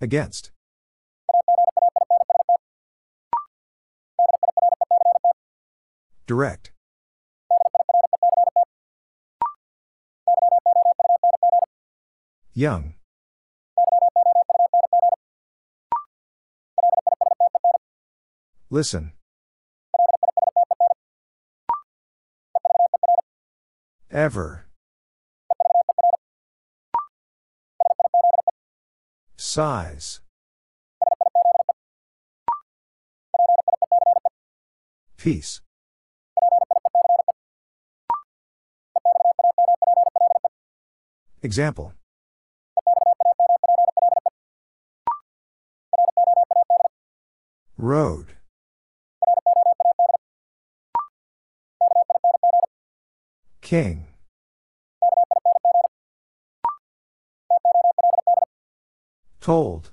[0.00, 0.50] Against.
[6.26, 6.72] Direct.
[12.52, 12.94] Young.
[18.76, 19.12] Listen.
[24.10, 24.66] Ever.
[29.38, 30.20] Size.
[35.16, 35.62] Peace.
[41.42, 41.94] Example.
[47.78, 48.35] Road.
[53.66, 54.06] King.
[59.40, 59.90] Told.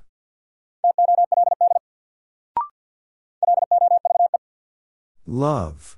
[5.25, 5.97] Love.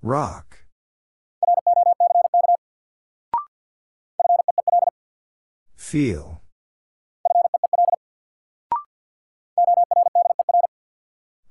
[0.00, 0.58] Rock.
[5.74, 6.42] Feel.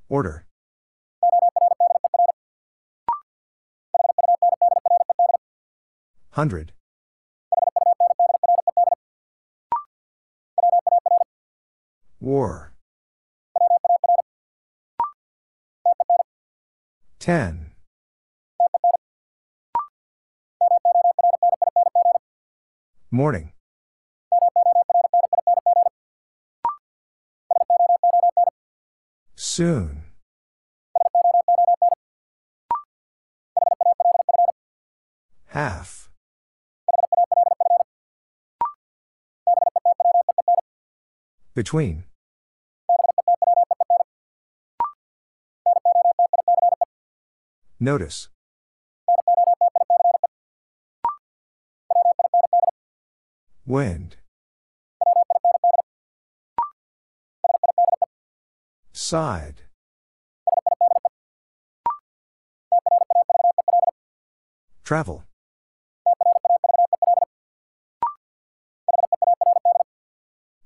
[0.07, 0.45] Order.
[6.39, 6.71] Hundred.
[12.21, 12.71] War.
[17.19, 17.71] Ten.
[23.11, 23.51] Morning.
[29.35, 30.03] Soon.
[35.47, 36.09] Half.
[41.59, 42.05] Between.
[47.81, 48.29] Notice.
[53.67, 54.15] Wind.
[58.93, 59.63] Side.
[64.85, 65.25] Travel.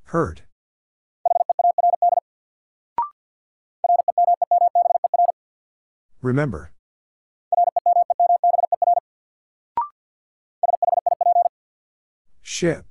[0.04, 0.44] Hurt.
[6.24, 6.72] Remember.
[12.42, 12.86] Ship.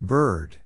[0.00, 0.56] Bird.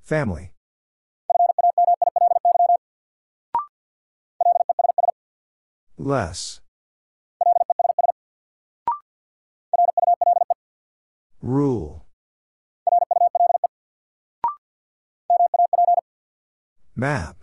[0.00, 0.52] Family.
[5.98, 6.60] Less.
[11.42, 12.04] Rule.
[16.94, 17.36] Map.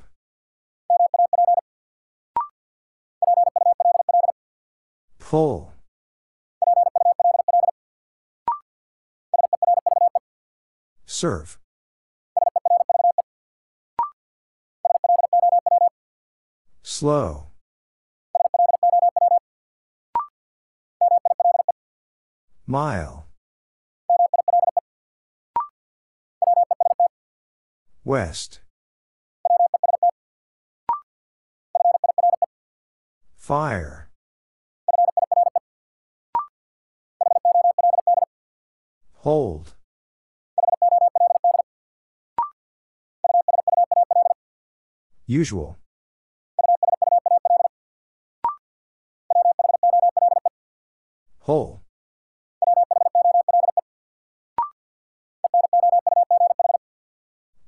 [5.20, 5.74] Pull.
[11.06, 11.58] Serve.
[16.84, 17.48] Slow.
[22.68, 23.26] Mile.
[28.08, 28.62] West.
[33.36, 34.10] Fire.
[39.16, 39.76] Hold.
[45.26, 45.78] Usual.
[51.39, 51.82] Whole.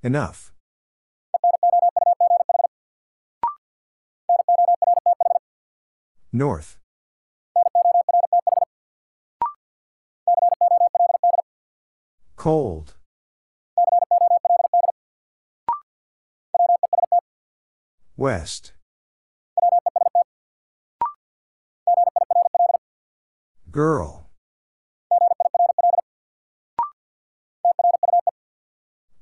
[0.01, 0.53] Enough.
[6.31, 6.77] North.
[12.37, 12.95] Cold.
[18.15, 18.71] West.
[23.69, 24.29] Girl.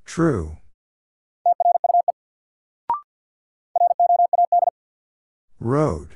[0.06, 0.58] True.
[5.68, 6.16] Road.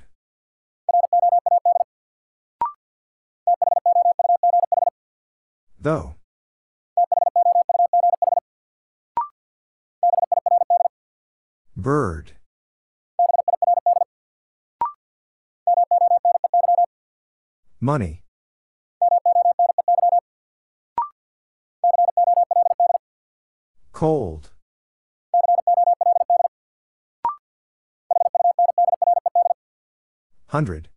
[5.77, 6.15] Though.
[11.75, 12.31] Bird.
[17.81, 18.23] Money.
[23.91, 24.50] Cold.
[30.51, 30.89] Hundred.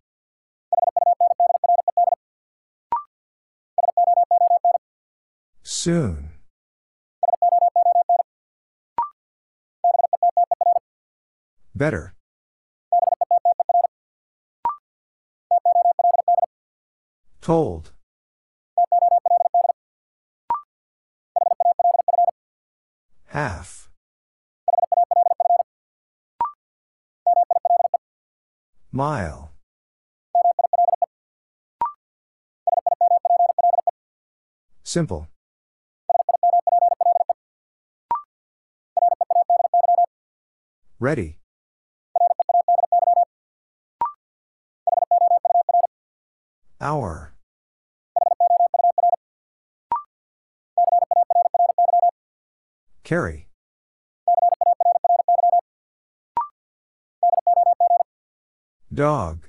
[5.63, 6.31] Soon.
[11.73, 12.13] Better.
[17.39, 17.93] Told.
[23.27, 23.89] Half.
[28.95, 29.51] Mile.
[34.83, 35.27] Simple.
[40.97, 41.39] Ready.
[46.79, 47.33] Hour.
[53.03, 53.44] Carry.
[58.95, 59.39] Dog.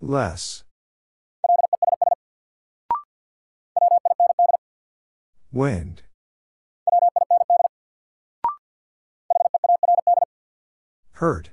[0.00, 0.62] Less.
[5.52, 6.02] Wind.
[11.14, 11.50] Hurt.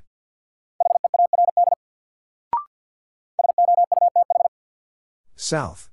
[5.36, 5.90] South.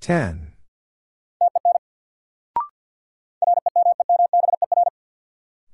[0.00, 0.55] Ten.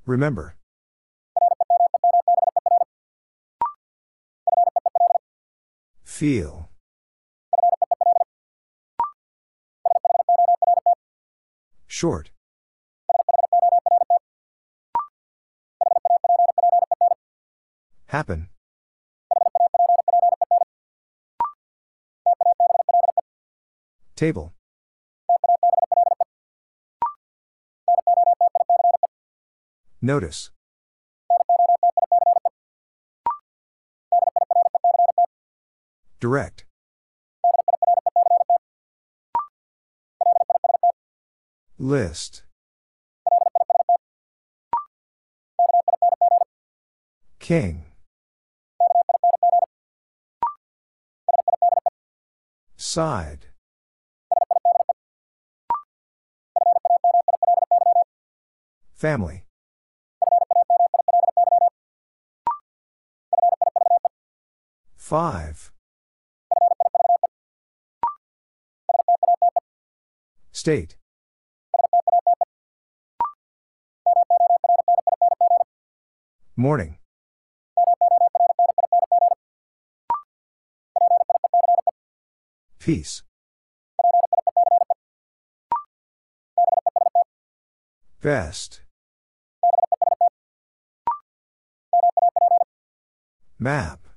[0.04, 0.56] Remember.
[6.02, 6.68] Feel.
[11.86, 12.30] Short.
[18.06, 18.48] Happen.
[24.16, 24.52] Table.
[30.04, 30.50] Notice.
[36.18, 36.64] Direct.
[41.78, 42.42] List.
[47.38, 47.84] King.
[52.76, 53.46] Side.
[58.94, 59.44] Family.
[65.12, 65.70] Five.
[70.52, 70.96] State.
[76.56, 76.96] Morning.
[82.78, 83.22] Peace.
[88.22, 88.80] Best.
[93.58, 94.11] Map.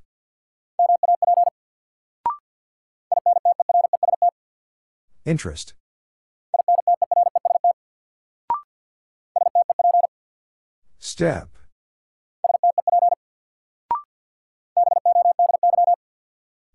[5.26, 5.73] Interest.
[10.99, 11.49] Step.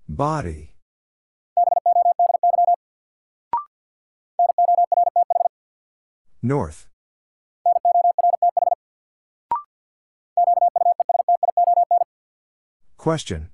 [0.09, 0.74] Body.
[6.43, 6.89] North.
[12.97, 13.51] Question.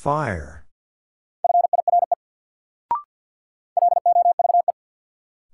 [0.00, 0.64] Fire.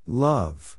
[0.06, 0.78] Love.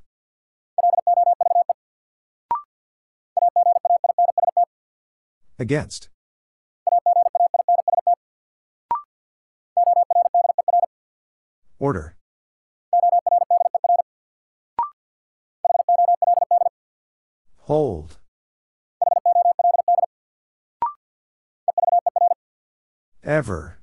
[5.60, 6.08] Against.
[11.78, 12.16] Order.
[17.64, 18.18] Hold.
[23.28, 23.78] Ever.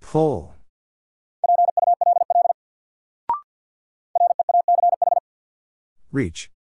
[0.00, 0.54] Pull.
[6.12, 6.52] Reach.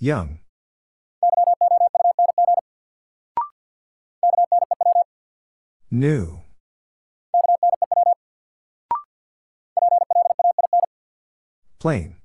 [0.00, 0.40] Young.
[5.92, 6.47] New.
[11.78, 12.16] Plain.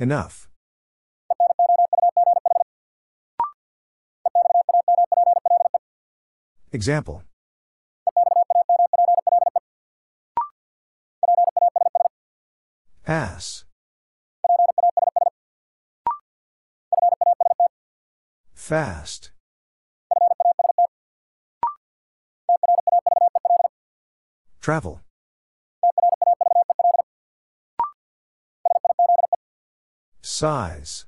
[0.00, 0.48] Enough.
[6.72, 7.22] Example.
[13.04, 13.64] Pass.
[18.54, 19.30] Fast.
[24.68, 25.00] Travel.
[30.20, 31.06] Size.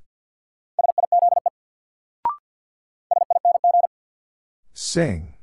[4.72, 5.34] Sing.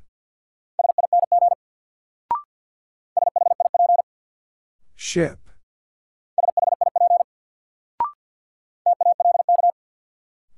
[4.96, 5.38] Ship.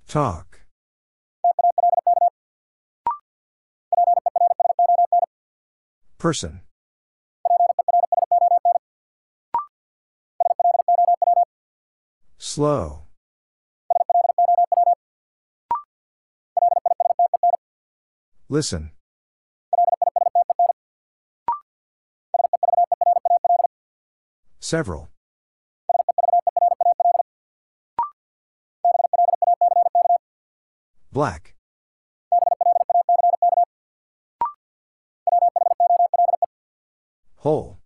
[0.07, 0.61] Talk.
[6.17, 6.61] Person.
[12.41, 13.01] Slow.
[18.47, 18.91] Listen.
[24.61, 25.09] Several.
[31.11, 31.55] Black.
[37.35, 37.78] Whole.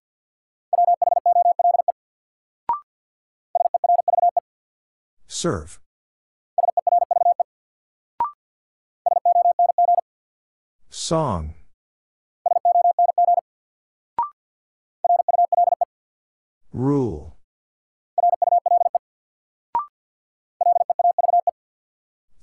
[5.43, 5.77] Serve.
[10.89, 11.53] Song.
[16.71, 17.35] Rule.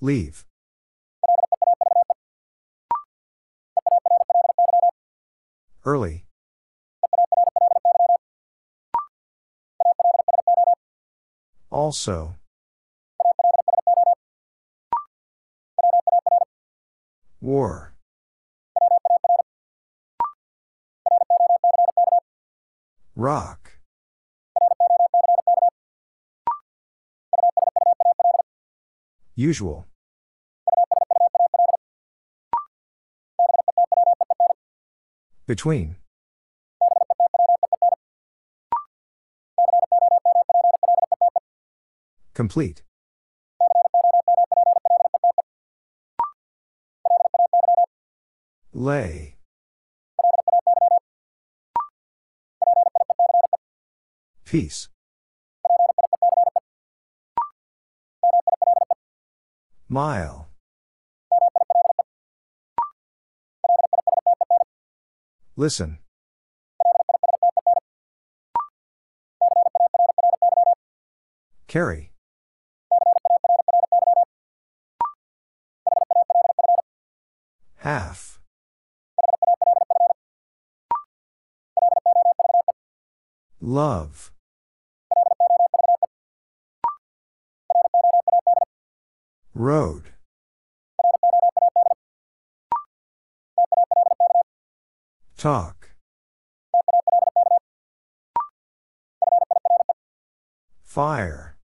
[0.03, 0.45] Leave.
[5.87, 6.27] Early.
[11.71, 12.35] Also.
[17.43, 17.95] War.
[23.17, 23.79] Rock.
[29.35, 29.87] Usual.
[35.47, 35.97] Between.
[42.35, 42.83] Complete.
[48.81, 49.37] Lay.
[54.47, 54.89] Peace.
[59.87, 60.49] Mile.
[65.57, 65.99] Listen.
[71.69, 72.13] Carry.
[77.77, 78.31] Half.
[83.81, 84.31] Love.
[89.55, 90.13] Road.
[95.39, 95.93] Talk.
[100.83, 101.57] Fire.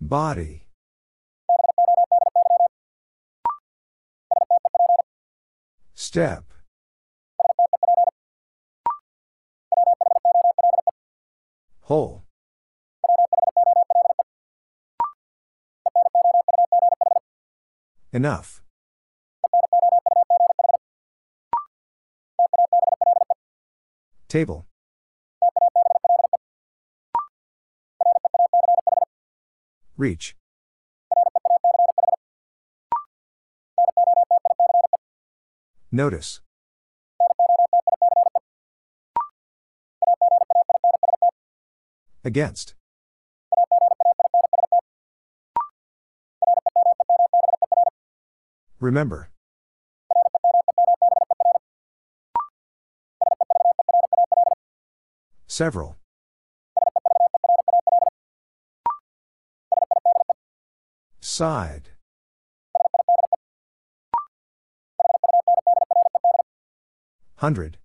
[0.00, 0.66] Body.
[5.94, 6.55] Step.
[11.86, 12.24] Whole.
[18.12, 18.60] Enough.
[24.26, 24.66] Table.
[29.96, 30.34] Reach.
[35.92, 36.40] Notice.
[42.26, 42.74] Against.
[48.80, 49.30] Remember.
[55.46, 55.98] Several.
[61.20, 61.90] Side.
[67.36, 67.78] Hundred.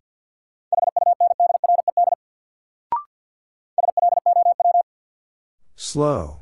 [5.92, 6.40] Slow.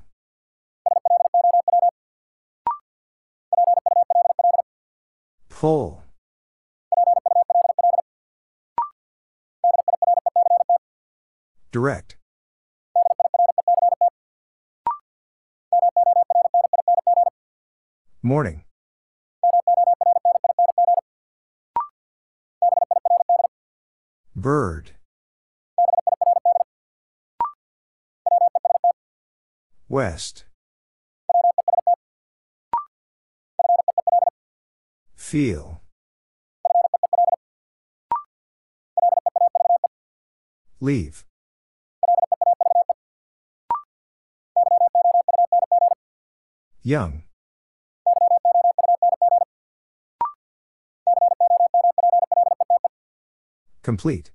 [5.50, 6.04] Pull.
[11.72, 12.16] Direct.
[18.22, 18.69] Morning.
[30.00, 30.46] West.
[35.18, 35.82] Feel.
[40.80, 41.26] Leave.
[46.82, 47.24] Young.
[53.84, 54.32] Complete.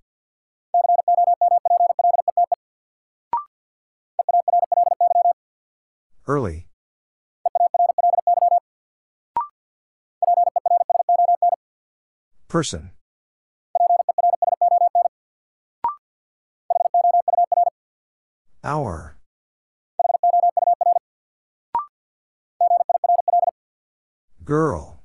[6.34, 6.66] Early.
[12.48, 12.90] Person.
[18.64, 19.16] Hour.
[24.44, 25.04] Girl.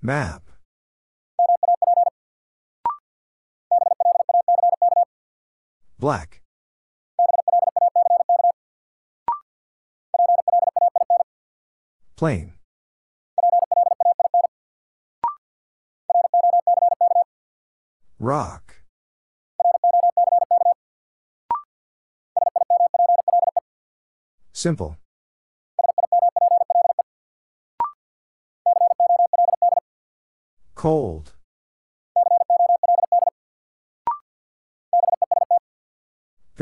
[0.00, 0.51] Map.
[6.02, 6.42] Black.
[12.16, 12.54] Plain.
[18.18, 18.82] Rock.
[24.52, 24.96] Simple.
[30.74, 31.34] Cold.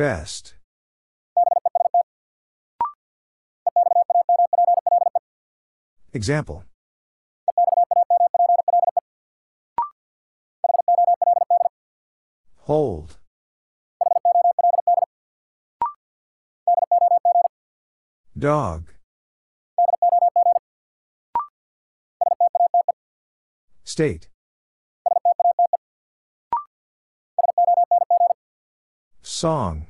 [0.01, 0.55] Best.
[6.15, 6.65] Example.
[12.61, 13.19] Hold.
[18.39, 18.85] Dog.
[23.85, 24.31] State.
[29.21, 29.90] Song.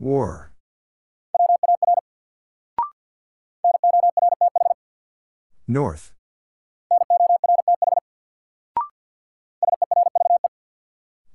[0.00, 0.50] War.
[5.68, 6.14] North.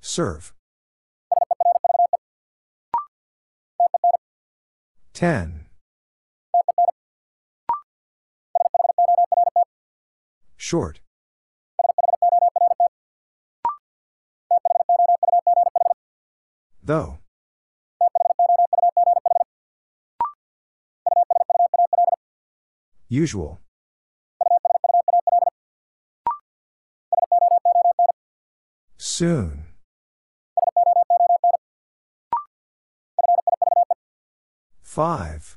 [0.00, 0.52] Serve.
[5.14, 5.66] Ten.
[10.56, 10.98] Short.
[16.82, 17.18] Though.
[23.08, 23.60] Usual.
[28.98, 29.64] Soon.
[34.82, 35.56] Five.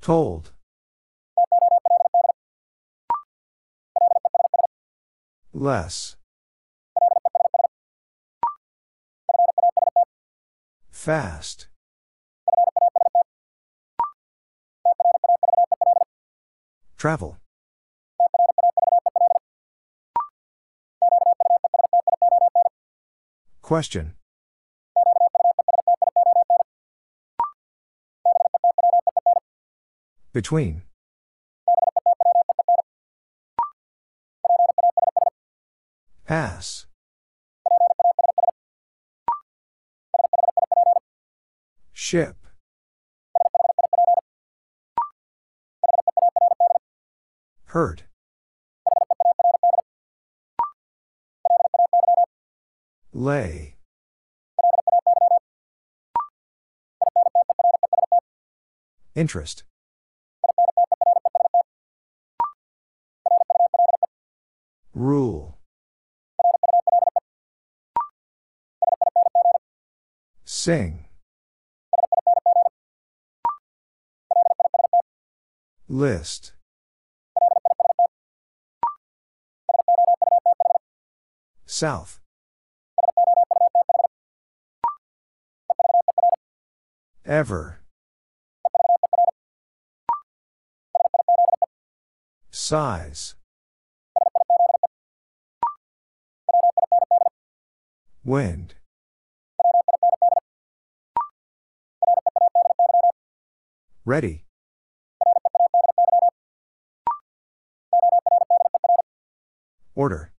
[0.00, 0.52] Told.
[5.52, 6.16] Less.
[10.90, 11.68] Fast.
[17.02, 17.36] Travel.
[23.60, 24.12] Question.
[30.32, 30.82] Between.
[36.24, 36.86] Pass.
[41.92, 42.41] Ship.
[47.72, 48.02] Hurt.
[53.14, 53.76] Lay.
[59.14, 59.64] Interest.
[64.94, 65.56] Rule.
[70.44, 71.06] Sing.
[75.88, 76.52] List.
[81.72, 82.20] South.
[87.24, 87.80] Ever.
[92.50, 93.36] Size.
[98.22, 98.74] Wind.
[104.04, 104.44] Ready.
[109.94, 110.31] Order.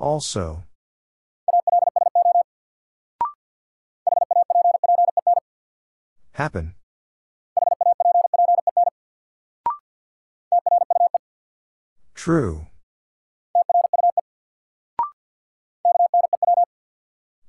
[0.00, 0.64] Also.
[6.32, 6.74] Happen.
[12.14, 12.66] True.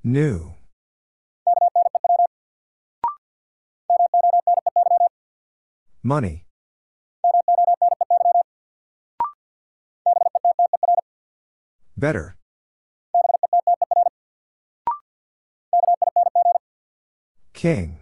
[0.03, 0.53] New.
[6.03, 6.45] Money.
[11.95, 12.35] Better.
[17.61, 17.99] King.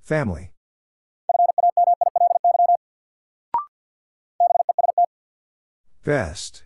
[0.00, 0.52] Family.
[6.04, 6.62] Best.